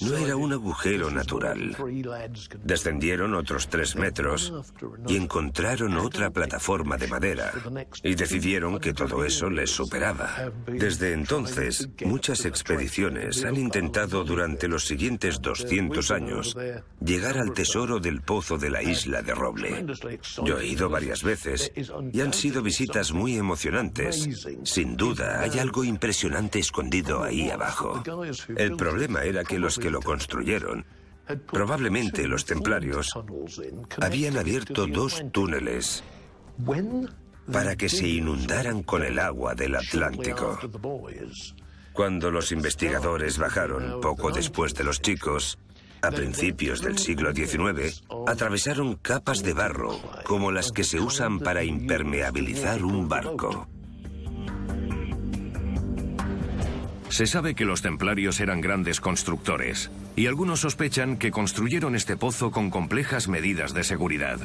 no 0.00 0.16
era 0.16 0.36
un 0.36 0.52
agujero 0.52 1.10
natural. 1.10 1.76
Descendieron 2.64 3.34
otros 3.34 3.68
tres 3.68 3.96
metros 3.96 4.52
y 5.06 5.16
encontraron 5.16 5.96
otra 5.96 6.30
plataforma 6.30 6.96
de 6.96 7.08
madera 7.08 7.52
y 8.02 8.14
decidieron 8.14 8.78
que 8.78 8.94
todo 8.94 9.24
eso 9.24 9.50
les 9.50 9.70
superaba. 9.70 10.50
Desde 10.66 11.12
entonces, 11.12 11.88
muchas 12.04 12.44
expediciones 12.44 13.44
han 13.44 13.56
intentado 13.56 14.24
durante 14.24 14.68
los 14.68 14.86
siguientes 14.86 15.40
200 15.40 16.10
años 16.10 16.56
llegar 17.00 17.38
al 17.38 17.52
tesoro 17.52 17.98
del 17.98 18.22
pozo 18.22 18.58
de 18.58 18.70
la 18.70 18.82
isla 18.82 19.22
de 19.22 19.34
Roble. 19.34 19.86
Yo 20.44 20.58
he 20.58 20.66
ido 20.66 20.88
varias 20.88 21.22
veces 21.22 21.72
y 22.12 22.20
han 22.20 22.32
sido 22.32 22.62
visitas 22.62 23.12
muy 23.12 23.36
emocionantes. 23.36 24.28
Sin 24.64 24.96
duda, 24.96 25.40
hay 25.40 25.58
algo 25.58 25.84
impresionante 25.84 26.58
escondido 26.58 27.22
ahí 27.22 27.50
abajo. 27.50 28.02
El 28.56 28.76
problema 28.76 29.22
era 29.22 29.44
que 29.44 29.58
los 29.58 29.78
que 29.82 29.90
lo 29.90 30.00
construyeron, 30.00 30.86
probablemente 31.50 32.28
los 32.28 32.44
templarios, 32.44 33.12
habían 34.00 34.38
abierto 34.38 34.86
dos 34.86 35.24
túneles 35.32 36.04
para 37.52 37.74
que 37.74 37.88
se 37.88 38.06
inundaran 38.06 38.84
con 38.84 39.02
el 39.02 39.18
agua 39.18 39.56
del 39.56 39.74
Atlántico. 39.74 40.60
Cuando 41.92 42.30
los 42.30 42.52
investigadores 42.52 43.38
bajaron 43.38 44.00
poco 44.00 44.30
después 44.30 44.72
de 44.74 44.84
los 44.84 45.02
chicos, 45.02 45.58
a 46.00 46.12
principios 46.12 46.80
del 46.80 46.96
siglo 46.96 47.34
XIX, 47.34 48.04
atravesaron 48.28 48.94
capas 48.94 49.42
de 49.42 49.52
barro 49.52 49.98
como 50.24 50.52
las 50.52 50.70
que 50.70 50.84
se 50.84 51.00
usan 51.00 51.40
para 51.40 51.64
impermeabilizar 51.64 52.84
un 52.84 53.08
barco. 53.08 53.66
Se 57.12 57.26
sabe 57.26 57.54
que 57.54 57.66
los 57.66 57.82
templarios 57.82 58.40
eran 58.40 58.62
grandes 58.62 58.98
constructores, 58.98 59.90
y 60.16 60.28
algunos 60.28 60.60
sospechan 60.60 61.18
que 61.18 61.30
construyeron 61.30 61.94
este 61.94 62.16
pozo 62.16 62.50
con 62.50 62.70
complejas 62.70 63.28
medidas 63.28 63.74
de 63.74 63.84
seguridad. 63.84 64.40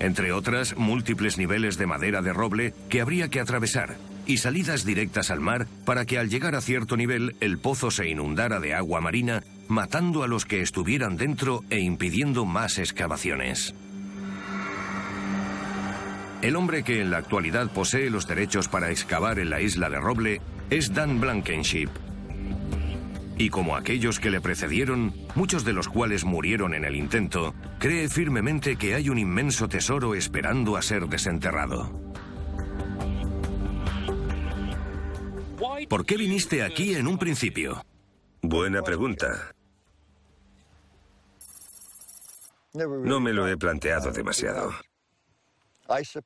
Entre 0.00 0.32
otras, 0.32 0.76
múltiples 0.76 1.38
niveles 1.38 1.78
de 1.78 1.86
madera 1.86 2.20
de 2.20 2.32
roble 2.32 2.74
que 2.88 3.00
habría 3.00 3.28
que 3.28 3.38
atravesar, 3.38 3.94
y 4.26 4.38
salidas 4.38 4.84
directas 4.84 5.30
al 5.30 5.38
mar 5.38 5.68
para 5.84 6.04
que 6.04 6.18
al 6.18 6.28
llegar 6.28 6.56
a 6.56 6.60
cierto 6.60 6.96
nivel 6.96 7.36
el 7.38 7.58
pozo 7.58 7.92
se 7.92 8.08
inundara 8.08 8.58
de 8.58 8.74
agua 8.74 9.00
marina, 9.00 9.44
matando 9.68 10.24
a 10.24 10.26
los 10.26 10.46
que 10.46 10.62
estuvieran 10.62 11.16
dentro 11.16 11.62
e 11.70 11.78
impidiendo 11.78 12.44
más 12.44 12.78
excavaciones. 12.78 13.72
El 16.42 16.56
hombre 16.56 16.82
que 16.82 17.00
en 17.00 17.12
la 17.12 17.18
actualidad 17.18 17.70
posee 17.70 18.10
los 18.10 18.26
derechos 18.26 18.66
para 18.66 18.90
excavar 18.90 19.38
en 19.38 19.48
la 19.48 19.60
isla 19.60 19.88
de 19.90 20.00
Roble 20.00 20.40
es 20.70 20.92
Dan 20.92 21.20
Blankenship. 21.20 21.88
Y 23.36 23.50
como 23.50 23.76
aquellos 23.76 24.20
que 24.20 24.30
le 24.30 24.40
precedieron, 24.40 25.12
muchos 25.34 25.64
de 25.64 25.72
los 25.72 25.88
cuales 25.88 26.24
murieron 26.24 26.74
en 26.74 26.84
el 26.84 26.94
intento, 26.94 27.54
cree 27.78 28.08
firmemente 28.08 28.76
que 28.76 28.94
hay 28.94 29.08
un 29.08 29.18
inmenso 29.18 29.68
tesoro 29.68 30.14
esperando 30.14 30.76
a 30.76 30.82
ser 30.82 31.08
desenterrado. 31.08 31.90
¿Por 35.88 36.06
qué 36.06 36.16
viniste 36.16 36.62
aquí 36.62 36.94
en 36.94 37.06
un 37.06 37.18
principio? 37.18 37.84
Buena 38.42 38.82
pregunta. 38.82 39.54
No 42.74 43.20
me 43.20 43.32
lo 43.32 43.48
he 43.48 43.56
planteado 43.56 44.10
demasiado. 44.10 44.72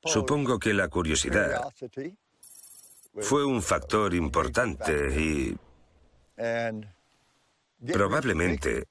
Supongo 0.05 0.59
que 0.59 0.73
la 0.73 0.89
curiosidad 0.89 1.63
fue 3.21 3.45
un 3.45 3.63
factor 3.63 4.15
importante 4.15 5.21
y 5.21 5.57
probablemente 7.93 8.85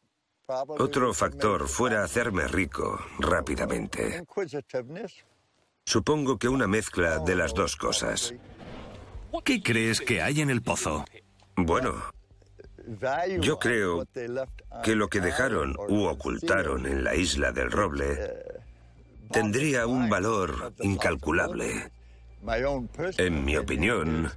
otro 0.47 1.13
factor 1.13 1.67
fuera 1.67 2.03
hacerme 2.03 2.47
rico 2.47 2.99
rápidamente. 3.19 4.23
Supongo 5.85 6.37
que 6.37 6.49
una 6.49 6.67
mezcla 6.67 7.19
de 7.19 7.35
las 7.35 7.53
dos 7.53 7.75
cosas. 7.75 8.33
¿Qué 9.43 9.61
crees 9.61 10.01
que 10.01 10.21
hay 10.21 10.41
en 10.41 10.49
el 10.49 10.61
pozo? 10.61 11.05
Bueno, 11.55 11.95
yo 13.39 13.59
creo 13.59 14.05
que 14.83 14.95
lo 14.95 15.09
que 15.09 15.19
dejaron 15.19 15.75
u 15.89 16.05
ocultaron 16.05 16.85
en 16.85 17.03
la 17.03 17.15
isla 17.15 17.51
del 17.51 17.71
roble 17.71 18.33
tendría 19.31 19.87
un 19.87 20.09
valor 20.09 20.73
incalculable. 20.79 21.91
En 23.17 23.45
mi 23.45 23.57
opinión, 23.57 24.31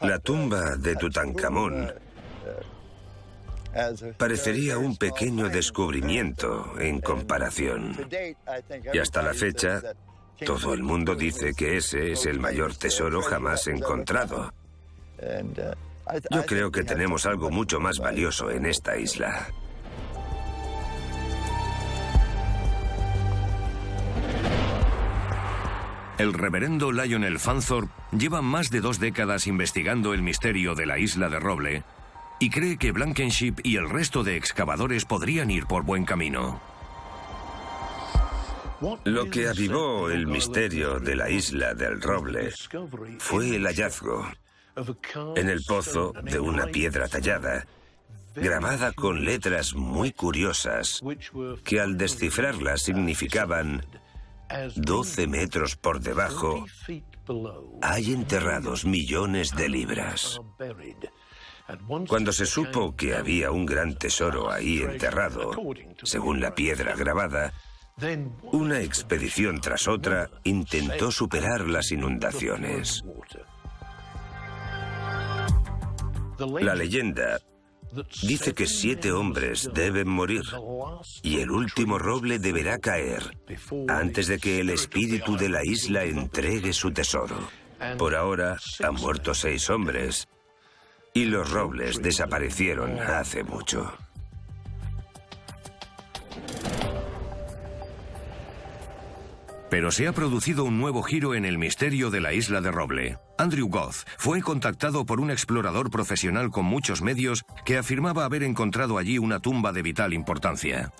la 0.00 0.18
tumba 0.18 0.76
de 0.76 0.96
Tutankamón 0.96 1.92
parecería 4.16 4.78
un 4.78 4.96
pequeño 4.96 5.48
descubrimiento 5.48 6.78
en 6.78 7.00
comparación. 7.00 7.96
Y 8.92 8.98
hasta 8.98 9.22
la 9.22 9.34
fecha, 9.34 9.82
todo 10.44 10.74
el 10.74 10.82
mundo 10.82 11.14
dice 11.14 11.54
que 11.54 11.76
ese 11.76 12.12
es 12.12 12.26
el 12.26 12.40
mayor 12.40 12.74
tesoro 12.74 13.22
jamás 13.22 13.66
encontrado. 13.68 14.52
Yo 16.30 16.46
creo 16.46 16.70
que 16.70 16.84
tenemos 16.84 17.26
algo 17.26 17.50
mucho 17.50 17.80
más 17.80 17.98
valioso 17.98 18.50
en 18.50 18.66
esta 18.66 18.96
isla. 18.96 19.48
El 26.18 26.32
reverendo 26.34 26.90
Lionel 26.90 27.38
Fanthorpe 27.38 27.92
lleva 28.10 28.42
más 28.42 28.70
de 28.70 28.80
dos 28.80 28.98
décadas 28.98 29.46
investigando 29.46 30.12
el 30.14 30.22
misterio 30.22 30.74
de 30.74 30.84
la 30.84 30.98
isla 30.98 31.28
de 31.28 31.38
Roble 31.38 31.84
y 32.40 32.50
cree 32.50 32.76
que 32.76 32.90
Blankenship 32.90 33.54
y 33.62 33.76
el 33.76 33.88
resto 33.88 34.24
de 34.24 34.36
excavadores 34.36 35.04
podrían 35.04 35.48
ir 35.50 35.66
por 35.66 35.84
buen 35.84 36.04
camino. 36.04 36.60
Lo 39.04 39.30
que 39.30 39.48
avivó 39.48 40.10
el 40.10 40.26
misterio 40.26 40.98
de 40.98 41.14
la 41.14 41.30
isla 41.30 41.74
del 41.74 42.00
Roble 42.00 42.52
fue 43.18 43.54
el 43.54 43.64
hallazgo 43.64 44.26
en 45.36 45.48
el 45.48 45.62
pozo 45.64 46.12
de 46.22 46.40
una 46.40 46.66
piedra 46.66 47.06
tallada 47.08 47.64
grabada 48.34 48.92
con 48.92 49.24
letras 49.24 49.74
muy 49.74 50.12
curiosas 50.12 51.00
que 51.64 51.80
al 51.80 51.96
descifrarlas 51.96 52.82
significaban 52.82 53.84
12 54.76 55.26
metros 55.26 55.76
por 55.76 56.00
debajo 56.00 56.64
hay 57.82 58.12
enterrados 58.12 58.84
millones 58.84 59.54
de 59.54 59.68
libras. 59.68 60.40
Cuando 62.08 62.32
se 62.32 62.46
supo 62.46 62.96
que 62.96 63.14
había 63.14 63.50
un 63.50 63.66
gran 63.66 63.94
tesoro 63.94 64.50
ahí 64.50 64.78
enterrado, 64.78 65.52
según 66.02 66.40
la 66.40 66.54
piedra 66.54 66.94
grabada, 66.96 67.52
una 68.52 68.80
expedición 68.80 69.60
tras 69.60 69.86
otra 69.86 70.30
intentó 70.44 71.10
superar 71.10 71.68
las 71.68 71.92
inundaciones. 71.92 73.04
La 76.60 76.74
leyenda 76.74 77.40
dice 78.22 78.54
que 78.54 78.66
siete 78.66 79.12
hombres 79.12 79.70
deben 79.72 80.08
morir 80.08 80.42
y 81.22 81.40
el 81.40 81.50
último 81.50 81.98
roble 81.98 82.38
deberá 82.38 82.78
caer 82.78 83.22
antes 83.88 84.26
de 84.26 84.38
que 84.38 84.60
el 84.60 84.70
espíritu 84.70 85.36
de 85.36 85.48
la 85.48 85.64
isla 85.64 86.04
entregue 86.04 86.72
su 86.72 86.92
tesoro. 86.92 87.36
Por 87.96 88.14
ahora 88.14 88.58
han 88.82 88.94
muerto 88.94 89.34
seis 89.34 89.70
hombres 89.70 90.28
y 91.14 91.24
los 91.24 91.50
robles 91.50 92.02
desaparecieron 92.02 92.98
hace 92.98 93.42
mucho. 93.44 93.92
Pero 99.70 99.90
se 99.90 100.06
ha 100.08 100.12
producido 100.12 100.64
un 100.64 100.78
nuevo 100.78 101.02
giro 101.02 101.34
en 101.34 101.44
el 101.44 101.58
misterio 101.58 102.10
de 102.10 102.20
la 102.20 102.32
isla 102.32 102.60
de 102.60 102.70
Roble. 102.70 103.18
Andrew 103.36 103.68
Goth 103.68 104.06
fue 104.16 104.40
contactado 104.40 105.04
por 105.04 105.20
un 105.20 105.30
explorador 105.30 105.90
profesional 105.90 106.50
con 106.50 106.64
muchos 106.64 107.02
medios 107.02 107.44
que 107.64 107.76
afirmaba 107.76 108.24
haber 108.24 108.42
encontrado 108.42 108.98
allí 108.98 109.18
una 109.18 109.40
tumba 109.40 109.72
de 109.72 109.82
vital 109.82 110.14
importancia. 110.14 110.92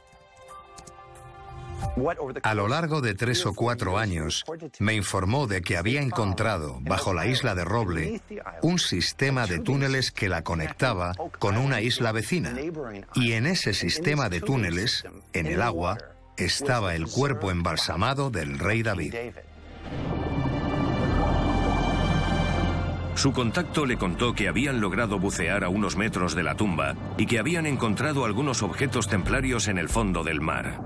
A 2.42 2.54
lo 2.54 2.68
largo 2.68 3.00
de 3.00 3.14
tres 3.14 3.46
o 3.46 3.54
cuatro 3.54 3.98
años, 3.98 4.44
me 4.78 4.94
informó 4.94 5.46
de 5.46 5.62
que 5.62 5.76
había 5.76 6.00
encontrado, 6.00 6.78
bajo 6.80 7.14
la 7.14 7.26
isla 7.26 7.54
de 7.54 7.64
Roble, 7.64 8.20
un 8.62 8.78
sistema 8.78 9.46
de 9.46 9.58
túneles 9.60 10.10
que 10.10 10.28
la 10.28 10.42
conectaba 10.42 11.12
con 11.38 11.56
una 11.56 11.80
isla 11.80 12.12
vecina. 12.12 12.54
Y 13.14 13.32
en 13.32 13.46
ese 13.46 13.74
sistema 13.74 14.28
de 14.28 14.40
túneles, 14.40 15.04
en 15.32 15.46
el 15.46 15.62
agua, 15.62 15.98
estaba 16.38 16.94
el 16.94 17.06
cuerpo 17.06 17.50
embalsamado 17.50 18.30
del 18.30 18.58
rey 18.58 18.82
David. 18.82 19.14
Su 23.14 23.32
contacto 23.32 23.84
le 23.84 23.96
contó 23.96 24.32
que 24.32 24.46
habían 24.46 24.80
logrado 24.80 25.18
bucear 25.18 25.64
a 25.64 25.68
unos 25.68 25.96
metros 25.96 26.36
de 26.36 26.44
la 26.44 26.54
tumba 26.54 26.94
y 27.16 27.26
que 27.26 27.40
habían 27.40 27.66
encontrado 27.66 28.24
algunos 28.24 28.62
objetos 28.62 29.08
templarios 29.08 29.66
en 29.66 29.78
el 29.78 29.88
fondo 29.88 30.22
del 30.22 30.40
mar. 30.40 30.80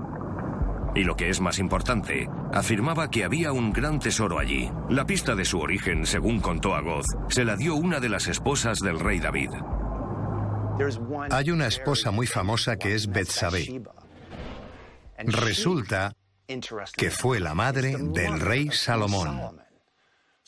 Y 0.95 1.03
lo 1.03 1.15
que 1.15 1.29
es 1.29 1.39
más 1.41 1.59
importante, 1.59 2.27
afirmaba 2.51 3.11
que 3.11 3.23
había 3.23 3.51
un 3.51 3.71
gran 3.71 3.99
tesoro 3.99 4.39
allí. 4.39 4.71
La 4.89 5.05
pista 5.05 5.35
de 5.35 5.45
su 5.45 5.59
origen, 5.59 6.07
según 6.07 6.39
contó 6.39 6.73
a 6.75 6.81
Goz, 6.81 7.05
se 7.29 7.45
la 7.45 7.55
dio 7.55 7.75
una 7.75 7.99
de 7.99 8.09
las 8.09 8.27
esposas 8.27 8.79
del 8.79 8.99
rey 8.99 9.19
David. 9.19 9.51
Hay 11.29 11.51
una 11.51 11.67
esposa 11.67 12.09
muy 12.09 12.25
famosa 12.25 12.77
que 12.77 12.95
es 12.95 13.07
Betsabé. 13.07 13.83
Resulta 15.25 16.15
que 16.95 17.11
fue 17.11 17.39
la 17.39 17.53
madre 17.53 17.95
del 17.97 18.39
rey 18.39 18.69
Salomón. 18.71 19.59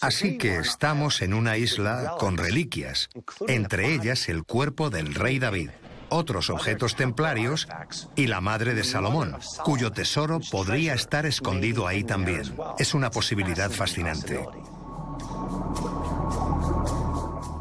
Así 0.01 0.37
que 0.37 0.57
estamos 0.57 1.21
en 1.21 1.33
una 1.33 1.57
isla 1.57 2.15
con 2.19 2.37
reliquias, 2.37 3.09
entre 3.47 3.93
ellas 3.93 4.27
el 4.27 4.43
cuerpo 4.43 4.89
del 4.89 5.15
rey 5.15 5.39
David, 5.39 5.69
otros 6.09 6.49
objetos 6.49 6.95
templarios 6.95 7.67
y 8.15 8.27
la 8.27 8.41
madre 8.41 8.73
de 8.73 8.83
Salomón, 8.83 9.37
cuyo 9.63 9.91
tesoro 9.91 10.39
podría 10.51 10.93
estar 10.93 11.25
escondido 11.25 11.87
ahí 11.87 12.03
también. 12.03 12.55
Es 12.77 12.93
una 12.93 13.09
posibilidad 13.09 13.71
fascinante. 13.71 14.45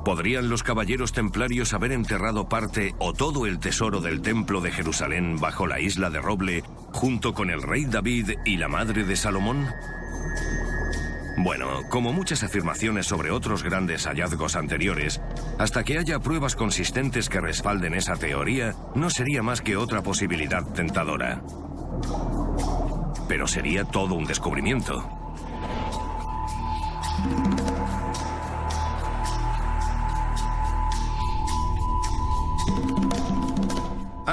¿Podrían 0.04 0.50
los 0.50 0.62
caballeros 0.62 1.12
templarios 1.12 1.72
haber 1.72 1.92
enterrado 1.92 2.46
parte 2.46 2.94
o 2.98 3.14
todo 3.14 3.46
el 3.46 3.58
tesoro 3.58 4.02
del 4.02 4.20
templo 4.20 4.60
de 4.60 4.70
Jerusalén 4.70 5.40
bajo 5.40 5.66
la 5.66 5.80
isla 5.80 6.10
de 6.10 6.20
Roble, 6.20 6.62
junto 6.92 7.32
con 7.32 7.48
el 7.48 7.62
rey 7.62 7.86
David 7.86 8.32
y 8.44 8.58
la 8.58 8.68
madre 8.68 9.04
de 9.04 9.16
Salomón? 9.16 9.66
Bueno, 11.38 11.82
como 11.88 12.12
muchas 12.12 12.42
afirmaciones 12.42 13.06
sobre 13.06 13.30
otros 13.30 13.62
grandes 13.62 14.06
hallazgos 14.06 14.56
anteriores, 14.56 15.22
hasta 15.58 15.82
que 15.84 15.98
haya 15.98 16.20
pruebas 16.20 16.54
consistentes 16.54 17.30
que 17.30 17.40
respalden 17.40 17.94
esa 17.94 18.16
teoría, 18.16 18.74
no 18.94 19.08
sería 19.08 19.42
más 19.42 19.62
que 19.62 19.76
otra 19.76 20.02
posibilidad 20.02 20.64
tentadora. 20.74 21.42
Pero 23.26 23.46
sería 23.46 23.84
todo 23.84 24.14
un 24.14 24.26
descubrimiento. 24.26 25.23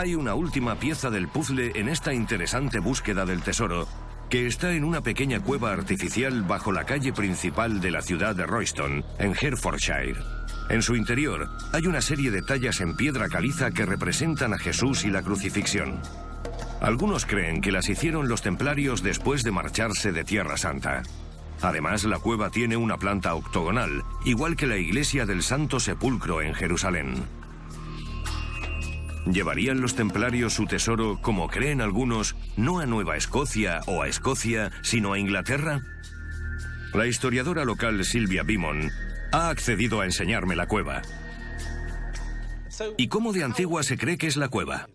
Hay 0.01 0.15
una 0.15 0.33
última 0.33 0.73
pieza 0.73 1.11
del 1.11 1.27
puzzle 1.27 1.73
en 1.75 1.87
esta 1.87 2.11
interesante 2.11 2.79
búsqueda 2.79 3.23
del 3.23 3.43
tesoro, 3.43 3.87
que 4.31 4.47
está 4.47 4.73
en 4.73 4.83
una 4.83 5.01
pequeña 5.01 5.41
cueva 5.41 5.71
artificial 5.71 6.41
bajo 6.41 6.71
la 6.71 6.85
calle 6.85 7.13
principal 7.13 7.79
de 7.79 7.91
la 7.91 8.01
ciudad 8.01 8.35
de 8.35 8.47
Royston, 8.47 9.05
en 9.19 9.35
Herefordshire. 9.39 10.19
En 10.71 10.81
su 10.81 10.95
interior 10.95 11.47
hay 11.71 11.85
una 11.85 12.01
serie 12.01 12.31
de 12.31 12.41
tallas 12.41 12.81
en 12.81 12.95
piedra 12.95 13.29
caliza 13.29 13.69
que 13.69 13.85
representan 13.85 14.55
a 14.55 14.57
Jesús 14.57 15.05
y 15.05 15.11
la 15.11 15.21
crucifixión. 15.21 16.01
Algunos 16.81 17.27
creen 17.27 17.61
que 17.61 17.71
las 17.71 17.87
hicieron 17.87 18.27
los 18.27 18.41
templarios 18.41 19.03
después 19.03 19.43
de 19.43 19.51
marcharse 19.51 20.11
de 20.11 20.23
Tierra 20.23 20.57
Santa. 20.57 21.03
Además, 21.61 22.05
la 22.05 22.17
cueva 22.17 22.49
tiene 22.49 22.75
una 22.75 22.97
planta 22.97 23.35
octogonal, 23.35 24.01
igual 24.25 24.55
que 24.55 24.65
la 24.65 24.77
iglesia 24.77 25.27
del 25.27 25.43
Santo 25.43 25.79
Sepulcro 25.79 26.41
en 26.41 26.55
Jerusalén. 26.55 27.40
¿Llevarían 29.25 29.81
los 29.81 29.95
templarios 29.95 30.53
su 30.53 30.65
tesoro, 30.65 31.19
como 31.21 31.47
creen 31.47 31.81
algunos, 31.81 32.35
no 32.57 32.79
a 32.79 32.85
Nueva 32.85 33.17
Escocia 33.17 33.81
o 33.85 34.01
a 34.01 34.07
Escocia, 34.07 34.71
sino 34.81 35.13
a 35.13 35.19
Inglaterra? 35.19 35.81
La 36.93 37.05
historiadora 37.07 37.63
local 37.63 38.03
Silvia 38.03 38.43
Bimon 38.43 38.91
ha 39.31 39.49
accedido 39.49 40.01
a 40.01 40.05
enseñarme 40.05 40.55
la 40.55 40.67
cueva. 40.67 41.01
¿Y 42.97 43.07
cómo 43.07 43.31
de 43.31 43.43
antigua 43.43 43.83
se 43.83 43.97
cree 43.97 44.17
que 44.17 44.27
es 44.27 44.37
la 44.37 44.49
cueva? 44.49 44.87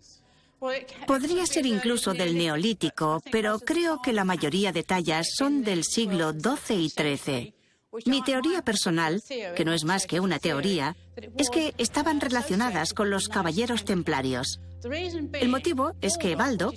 Podría 1.05 1.45
ser 1.45 1.65
incluso 1.65 2.13
del 2.13 2.37
Neolítico, 2.37 3.21
pero 3.31 3.59
creo 3.59 4.01
que 4.01 4.11
la 4.11 4.25
mayoría 4.25 4.71
de 4.71 4.83
tallas 4.83 5.27
son 5.35 5.63
del 5.63 5.83
siglo 5.83 6.33
XII 6.33 6.75
y 6.75 6.89
XIII. 6.89 7.56
Mi 8.05 8.21
teoría 8.21 8.61
personal, 8.61 9.23
que 9.55 9.65
no 9.65 9.73
es 9.73 9.85
más 9.85 10.05
que 10.05 10.19
una 10.19 10.39
teoría, 10.39 10.95
es 11.37 11.49
que 11.49 11.73
estaban 11.77 12.19
relacionadas 12.19 12.93
con 12.93 13.09
los 13.09 13.29
caballeros 13.29 13.85
templarios. 13.85 14.59
El 15.33 15.49
motivo 15.49 15.93
es 16.01 16.17
que 16.17 16.35
Baldo, 16.35 16.71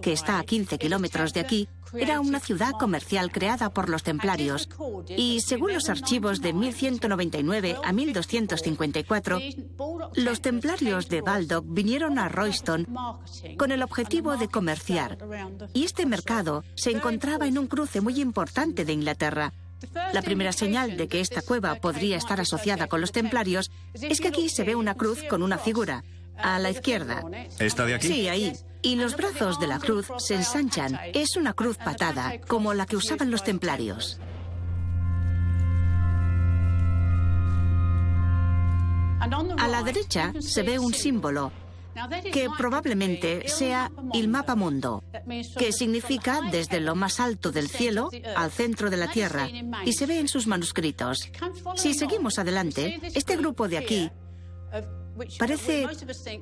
que 0.00 0.12
está 0.12 0.38
a 0.38 0.44
15 0.44 0.78
kilómetros 0.78 1.32
de 1.32 1.40
aquí, 1.40 1.68
era 1.94 2.20
una 2.20 2.40
ciudad 2.40 2.72
comercial 2.72 3.32
creada 3.32 3.70
por 3.70 3.88
los 3.88 4.02
templarios 4.02 4.68
y, 5.08 5.40
según 5.40 5.72
los 5.72 5.88
archivos 5.88 6.40
de 6.40 6.52
1199 6.52 7.76
a 7.82 7.92
1254, 7.92 9.40
los 10.14 10.40
templarios 10.40 11.08
de 11.08 11.20
Baldock 11.22 11.64
vinieron 11.68 12.18
a 12.18 12.28
Royston 12.28 12.86
con 13.56 13.72
el 13.72 13.82
objetivo 13.82 14.36
de 14.36 14.48
comerciar 14.48 15.18
y 15.72 15.84
este 15.84 16.06
mercado 16.06 16.64
se 16.74 16.90
encontraba 16.90 17.46
en 17.46 17.58
un 17.58 17.66
cruce 17.66 18.00
muy 18.00 18.20
importante 18.20 18.84
de 18.84 18.92
Inglaterra 18.92 19.52
la 20.12 20.22
primera 20.22 20.52
señal 20.52 20.96
de 20.96 21.08
que 21.08 21.20
esta 21.20 21.42
cueva 21.42 21.74
podría 21.76 22.16
estar 22.16 22.40
asociada 22.40 22.86
con 22.86 23.00
los 23.00 23.12
templarios 23.12 23.70
es 23.94 24.20
que 24.20 24.28
aquí 24.28 24.48
se 24.48 24.64
ve 24.64 24.74
una 24.74 24.94
cruz 24.94 25.22
con 25.28 25.42
una 25.42 25.58
figura, 25.58 26.04
a 26.36 26.58
la 26.58 26.70
izquierda. 26.70 27.22
¿Esta 27.58 27.84
de 27.84 27.94
aquí? 27.94 28.08
Sí, 28.08 28.28
ahí. 28.28 28.52
Y 28.82 28.96
los 28.96 29.16
brazos 29.16 29.58
de 29.60 29.66
la 29.66 29.78
cruz 29.78 30.08
se 30.18 30.34
ensanchan. 30.34 30.98
Es 31.14 31.36
una 31.36 31.54
cruz 31.54 31.78
patada, 31.78 32.38
como 32.46 32.74
la 32.74 32.86
que 32.86 32.96
usaban 32.96 33.30
los 33.30 33.42
templarios. 33.42 34.20
A 39.20 39.68
la 39.68 39.82
derecha 39.82 40.34
se 40.38 40.62
ve 40.62 40.78
un 40.78 40.92
símbolo, 40.92 41.50
que 42.32 42.48
probablemente 42.56 43.48
sea 43.48 43.90
el 44.12 44.28
mapa 44.28 44.54
mundo, 44.54 45.02
que 45.58 45.72
significa 45.72 46.40
desde 46.50 46.80
lo 46.80 46.94
más 46.94 47.20
alto 47.20 47.52
del 47.52 47.68
cielo 47.68 48.10
al 48.36 48.50
centro 48.50 48.90
de 48.90 48.96
la 48.96 49.08
Tierra, 49.08 49.48
y 49.84 49.92
se 49.92 50.06
ve 50.06 50.18
en 50.18 50.28
sus 50.28 50.46
manuscritos. 50.46 51.30
Si 51.76 51.94
seguimos 51.94 52.38
adelante, 52.38 53.00
este 53.14 53.36
grupo 53.36 53.68
de 53.68 53.78
aquí 53.78 54.10
parece 55.38 55.86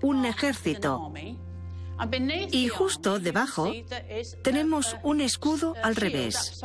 un 0.03 0.25
ejército. 0.25 1.13
Y 2.51 2.69
justo 2.69 3.21
debajo 3.21 3.73
tenemos 4.43 4.97
un 5.03 5.21
escudo 5.21 5.75
al 5.83 5.95
revés. 5.95 6.61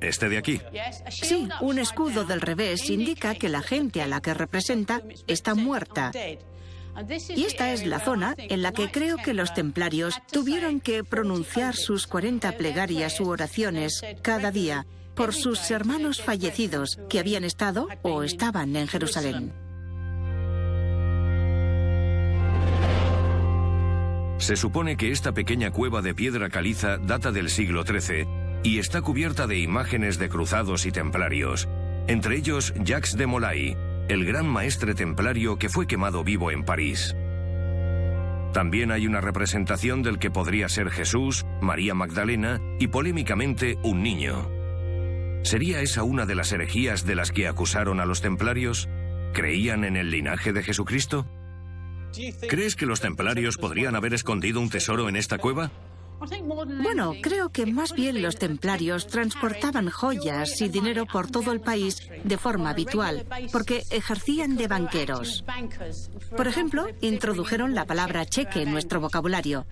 ¿Este 0.00 0.28
de 0.28 0.38
aquí? 0.38 0.60
Sí, 1.10 1.48
un 1.60 1.78
escudo 1.78 2.24
del 2.24 2.40
revés 2.40 2.90
indica 2.90 3.34
que 3.34 3.48
la 3.48 3.62
gente 3.62 4.02
a 4.02 4.06
la 4.06 4.20
que 4.20 4.34
representa 4.34 5.02
está 5.26 5.54
muerta 5.54 6.12
Y 7.34 7.44
esta 7.44 7.72
es 7.72 7.86
la 7.86 8.00
zona 8.00 8.34
en 8.38 8.62
la 8.62 8.72
que 8.72 8.90
creo 8.90 9.16
que 9.16 9.34
los 9.34 9.54
templarios 9.54 10.20
tuvieron 10.30 10.80
que 10.80 11.04
pronunciar 11.04 11.74
sus 11.74 12.06
40 12.06 12.52
plegarias 12.52 13.20
u 13.20 13.28
oraciones 13.28 14.02
cada 14.22 14.50
día 14.50 14.86
por 15.14 15.32
sus 15.32 15.70
hermanos 15.70 16.22
fallecidos 16.22 16.98
que 17.08 17.20
habían 17.20 17.44
estado 17.44 17.88
o 18.02 18.22
estaban 18.22 18.74
en 18.76 18.88
Jerusalén. 18.88 19.52
Se 24.38 24.56
supone 24.56 24.96
que 24.96 25.10
esta 25.10 25.32
pequeña 25.32 25.70
cueva 25.70 26.02
de 26.02 26.14
piedra 26.14 26.50
caliza 26.50 26.98
data 26.98 27.32
del 27.32 27.48
siglo 27.48 27.84
XIII 27.84 28.26
y 28.62 28.78
está 28.78 29.00
cubierta 29.00 29.46
de 29.46 29.58
imágenes 29.58 30.18
de 30.18 30.28
cruzados 30.28 30.86
y 30.86 30.92
templarios, 30.92 31.68
entre 32.08 32.36
ellos 32.36 32.74
Jacques 32.84 33.16
de 33.16 33.26
Molay, 33.26 33.76
el 34.08 34.24
gran 34.24 34.46
maestre 34.46 34.94
templario 34.94 35.58
que 35.58 35.68
fue 35.68 35.86
quemado 35.86 36.24
vivo 36.24 36.50
en 36.50 36.64
París. 36.64 37.16
También 38.52 38.92
hay 38.92 39.06
una 39.06 39.20
representación 39.20 40.02
del 40.02 40.18
que 40.18 40.30
podría 40.30 40.68
ser 40.68 40.90
Jesús, 40.90 41.44
María 41.60 41.94
Magdalena 41.94 42.60
y 42.78 42.88
polémicamente 42.88 43.78
un 43.82 44.02
niño. 44.02 44.48
¿Sería 45.42 45.80
esa 45.80 46.04
una 46.04 46.24
de 46.24 46.34
las 46.34 46.52
herejías 46.52 47.04
de 47.04 47.16
las 47.16 47.32
que 47.32 47.48
acusaron 47.48 48.00
a 48.00 48.06
los 48.06 48.20
templarios? 48.20 48.88
¿Creían 49.32 49.84
en 49.84 49.96
el 49.96 50.10
linaje 50.10 50.52
de 50.52 50.62
Jesucristo? 50.62 51.26
¿Crees 52.48 52.76
que 52.76 52.86
los 52.86 53.00
templarios 53.00 53.56
podrían 53.56 53.96
haber 53.96 54.14
escondido 54.14 54.60
un 54.60 54.70
tesoro 54.70 55.08
en 55.08 55.16
esta 55.16 55.38
cueva? 55.38 55.72
Bueno, 56.82 57.14
creo 57.22 57.50
que 57.50 57.66
más 57.66 57.92
bien 57.92 58.22
los 58.22 58.36
templarios 58.36 59.06
transportaban 59.06 59.90
joyas 59.90 60.60
y 60.60 60.68
dinero 60.68 61.06
por 61.06 61.30
todo 61.30 61.52
el 61.52 61.60
país 61.60 62.08
de 62.22 62.38
forma 62.38 62.70
habitual, 62.70 63.26
porque 63.52 63.84
ejercían 63.90 64.56
de 64.56 64.68
banqueros. 64.68 65.44
Por 66.36 66.48
ejemplo, 66.48 66.86
introdujeron 67.00 67.74
la 67.74 67.86
palabra 67.86 68.26
cheque 68.26 68.62
en 68.62 68.72
nuestro 68.72 69.00
vocabulario. 69.00 69.66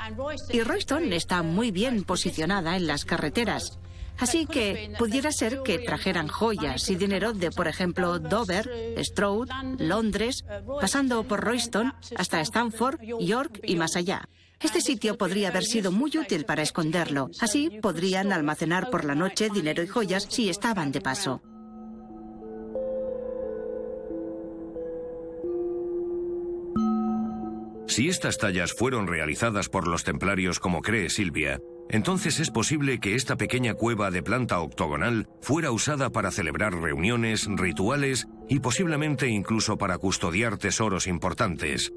Y 0.51 0.61
Royston 0.61 1.13
está 1.13 1.43
muy 1.43 1.71
bien 1.71 2.05
posicionada 2.05 2.77
en 2.77 2.87
las 2.87 3.05
carreteras. 3.05 3.79
Así 4.19 4.47
que 4.47 4.95
pudiera 4.99 5.33
ser 5.33 5.63
que 5.65 5.79
trajeran 5.79 6.29
joyas 6.29 6.89
y 6.91 6.97
dinero 6.97 7.33
de, 7.33 7.51
por 7.51 7.67
ejemplo, 7.67 8.19
Dover, 8.19 8.71
Stroud, 8.99 9.49
Londres, 9.79 10.45
pasando 10.81 11.25
por 11.25 11.41
Royston 11.41 11.95
hasta 12.17 12.41
Stanford, 12.41 13.01
York 13.21 13.61
y 13.65 13.77
más 13.77 13.97
allá. 13.97 14.29
Este 14.63 14.81
sitio 14.81 15.19
podría 15.19 15.49
haber 15.49 15.65
sido 15.65 15.91
muy 15.91 16.17
útil 16.17 16.45
para 16.45 16.63
esconderlo. 16.63 17.31
Así 17.41 17.69
podrían 17.83 18.33
almacenar 18.33 18.91
por 18.91 19.05
la 19.05 19.15
noche 19.15 19.49
dinero 19.53 19.83
y 19.83 19.89
joyas 19.89 20.27
si 20.31 20.49
estaban 20.49 20.93
de 20.93 21.01
paso. 21.01 21.43
Si 27.89 28.09
estas 28.09 28.39
tallas 28.39 28.73
fueron 28.73 29.07
realizadas 29.07 29.69
por 29.69 29.87
los 29.87 30.03
templarios 30.03 30.59
como 30.59 30.81
cree 30.81 31.11
Silvia, 31.11 31.61
entonces 31.91 32.41
es 32.41 32.51
posible 32.51 33.01
que 33.01 33.15
esta 33.15 33.37
pequeña 33.37 33.75
cueva 33.75 34.11
de 34.11 34.23
planta 34.23 34.61
octogonal 34.61 35.29
fuera 35.43 35.73
usada 35.73 36.09
para 36.09 36.31
celebrar 36.31 36.73
reuniones, 36.73 37.47
rituales 37.51 38.29
y 38.49 38.61
posiblemente 38.61 39.29
incluso 39.29 39.77
para 39.77 39.99
custodiar 39.99 40.57
tesoros 40.57 41.07
importantes. 41.07 41.93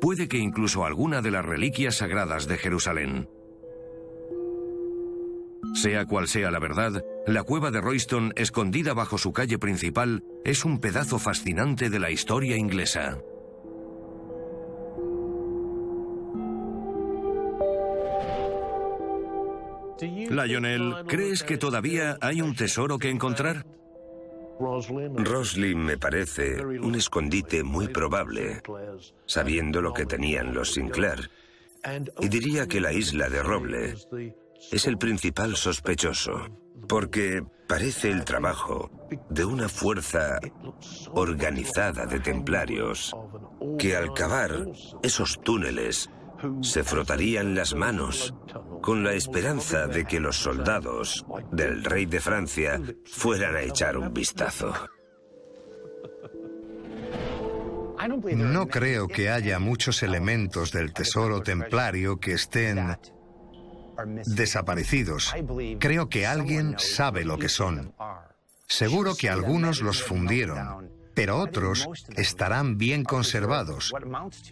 Puede 0.00 0.28
que 0.28 0.38
incluso 0.38 0.84
alguna 0.84 1.22
de 1.22 1.30
las 1.30 1.44
reliquias 1.44 1.96
sagradas 1.96 2.46
de 2.46 2.58
Jerusalén. 2.58 3.28
Sea 5.74 6.06
cual 6.06 6.28
sea 6.28 6.50
la 6.50 6.58
verdad, 6.58 7.04
la 7.26 7.42
cueva 7.42 7.70
de 7.70 7.80
Royston, 7.80 8.32
escondida 8.36 8.94
bajo 8.94 9.18
su 9.18 9.32
calle 9.32 9.58
principal, 9.58 10.22
es 10.44 10.64
un 10.64 10.80
pedazo 10.80 11.18
fascinante 11.18 11.90
de 11.90 11.98
la 11.98 12.10
historia 12.10 12.56
inglesa. 12.56 13.18
Lionel, 20.30 20.94
¿crees 21.06 21.42
que 21.42 21.56
todavía 21.56 22.18
hay 22.20 22.42
un 22.42 22.54
tesoro 22.54 22.98
que 22.98 23.10
encontrar? 23.10 23.64
Roslin 24.58 25.78
me 25.78 25.98
parece 25.98 26.64
un 26.64 26.94
escondite 26.94 27.62
muy 27.62 27.88
probable, 27.88 28.62
sabiendo 29.26 29.80
lo 29.82 29.92
que 29.92 30.06
tenían 30.06 30.54
los 30.54 30.72
Sinclair. 30.72 31.30
Y 32.20 32.28
diría 32.28 32.66
que 32.66 32.80
la 32.80 32.92
isla 32.92 33.28
de 33.28 33.42
Roble 33.42 33.94
es 34.72 34.86
el 34.86 34.98
principal 34.98 35.56
sospechoso, 35.56 36.48
porque 36.88 37.42
parece 37.68 38.10
el 38.10 38.24
trabajo 38.24 38.90
de 39.28 39.44
una 39.44 39.68
fuerza 39.68 40.38
organizada 41.12 42.06
de 42.06 42.20
templarios 42.20 43.14
que 43.78 43.96
al 43.96 44.12
cavar 44.14 44.66
esos 45.02 45.40
túneles 45.42 46.10
se 46.62 46.84
frotarían 46.84 47.54
las 47.54 47.74
manos 47.74 48.34
con 48.82 49.02
la 49.02 49.14
esperanza 49.14 49.86
de 49.86 50.04
que 50.04 50.20
los 50.20 50.36
soldados 50.36 51.24
del 51.50 51.84
rey 51.84 52.06
de 52.06 52.20
Francia 52.20 52.80
fueran 53.04 53.56
a 53.56 53.62
echar 53.62 53.96
un 53.96 54.12
vistazo. 54.12 54.72
No 58.36 58.68
creo 58.68 59.08
que 59.08 59.30
haya 59.30 59.58
muchos 59.58 60.02
elementos 60.02 60.70
del 60.70 60.92
tesoro 60.92 61.42
templario 61.42 62.20
que 62.20 62.34
estén 62.34 62.98
desaparecidos. 64.26 65.34
Creo 65.78 66.08
que 66.08 66.26
alguien 66.26 66.76
sabe 66.78 67.24
lo 67.24 67.38
que 67.38 67.48
son. 67.48 67.94
Seguro 68.68 69.14
que 69.16 69.30
algunos 69.30 69.80
los 69.80 70.02
fundieron 70.02 70.95
pero 71.16 71.38
otros 71.38 71.88
estarán 72.14 72.76
bien 72.76 73.02
conservados 73.02 73.92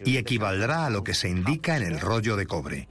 y 0.03 0.17
equivaldrá 0.17 0.87
a 0.87 0.89
lo 0.89 1.03
que 1.03 1.13
se 1.13 1.29
indica 1.29 1.77
en 1.77 1.83
el 1.83 2.01
rollo 2.01 2.35
de 2.35 2.47
cobre. 2.47 2.87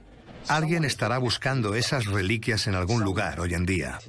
Alguien 0.47 0.85
estará 0.85 1.17
buscando 1.17 1.75
esas 1.75 2.05
reliquias 2.05 2.67
en 2.67 2.75
algún 2.75 3.03
lugar 3.03 3.41
hoy 3.41 3.53
en 3.53 3.65
día. 3.65 3.99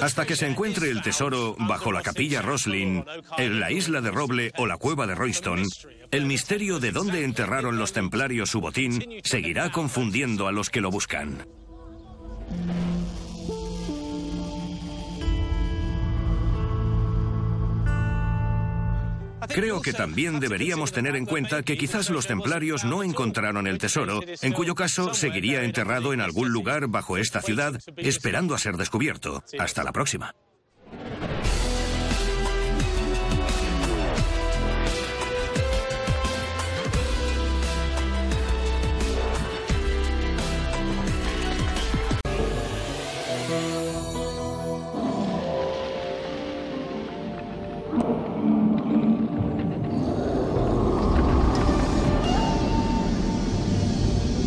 Hasta 0.00 0.24
que 0.24 0.34
se 0.34 0.48
encuentre 0.48 0.88
el 0.88 1.02
tesoro 1.02 1.56
bajo 1.58 1.92
la 1.92 2.00
capilla 2.00 2.40
Roslin, 2.40 3.04
en 3.36 3.60
la 3.60 3.70
isla 3.70 4.00
de 4.00 4.10
Roble 4.10 4.50
o 4.56 4.66
la 4.66 4.78
cueva 4.78 5.06
de 5.06 5.14
Royston, 5.14 5.62
el 6.10 6.24
misterio 6.24 6.80
de 6.80 6.90
dónde 6.90 7.24
enterraron 7.24 7.78
los 7.78 7.92
templarios 7.92 8.48
su 8.48 8.62
botín 8.62 9.20
seguirá 9.24 9.70
confundiendo 9.70 10.48
a 10.48 10.52
los 10.52 10.70
que 10.70 10.80
lo 10.80 10.90
buscan. 10.90 11.46
Creo 19.48 19.80
que 19.80 19.92
también 19.92 20.40
deberíamos 20.40 20.92
tener 20.92 21.16
en 21.16 21.26
cuenta 21.26 21.62
que 21.62 21.76
quizás 21.76 22.10
los 22.10 22.26
templarios 22.26 22.84
no 22.84 23.02
encontraron 23.02 23.66
el 23.66 23.78
tesoro, 23.78 24.20
en 24.42 24.52
cuyo 24.52 24.74
caso 24.74 25.14
seguiría 25.14 25.62
enterrado 25.62 26.12
en 26.12 26.20
algún 26.20 26.50
lugar 26.50 26.88
bajo 26.88 27.16
esta 27.16 27.40
ciudad, 27.40 27.80
esperando 27.96 28.54
a 28.54 28.58
ser 28.58 28.76
descubierto. 28.76 29.42
Hasta 29.58 29.84
la 29.84 29.92
próxima. 29.92 30.34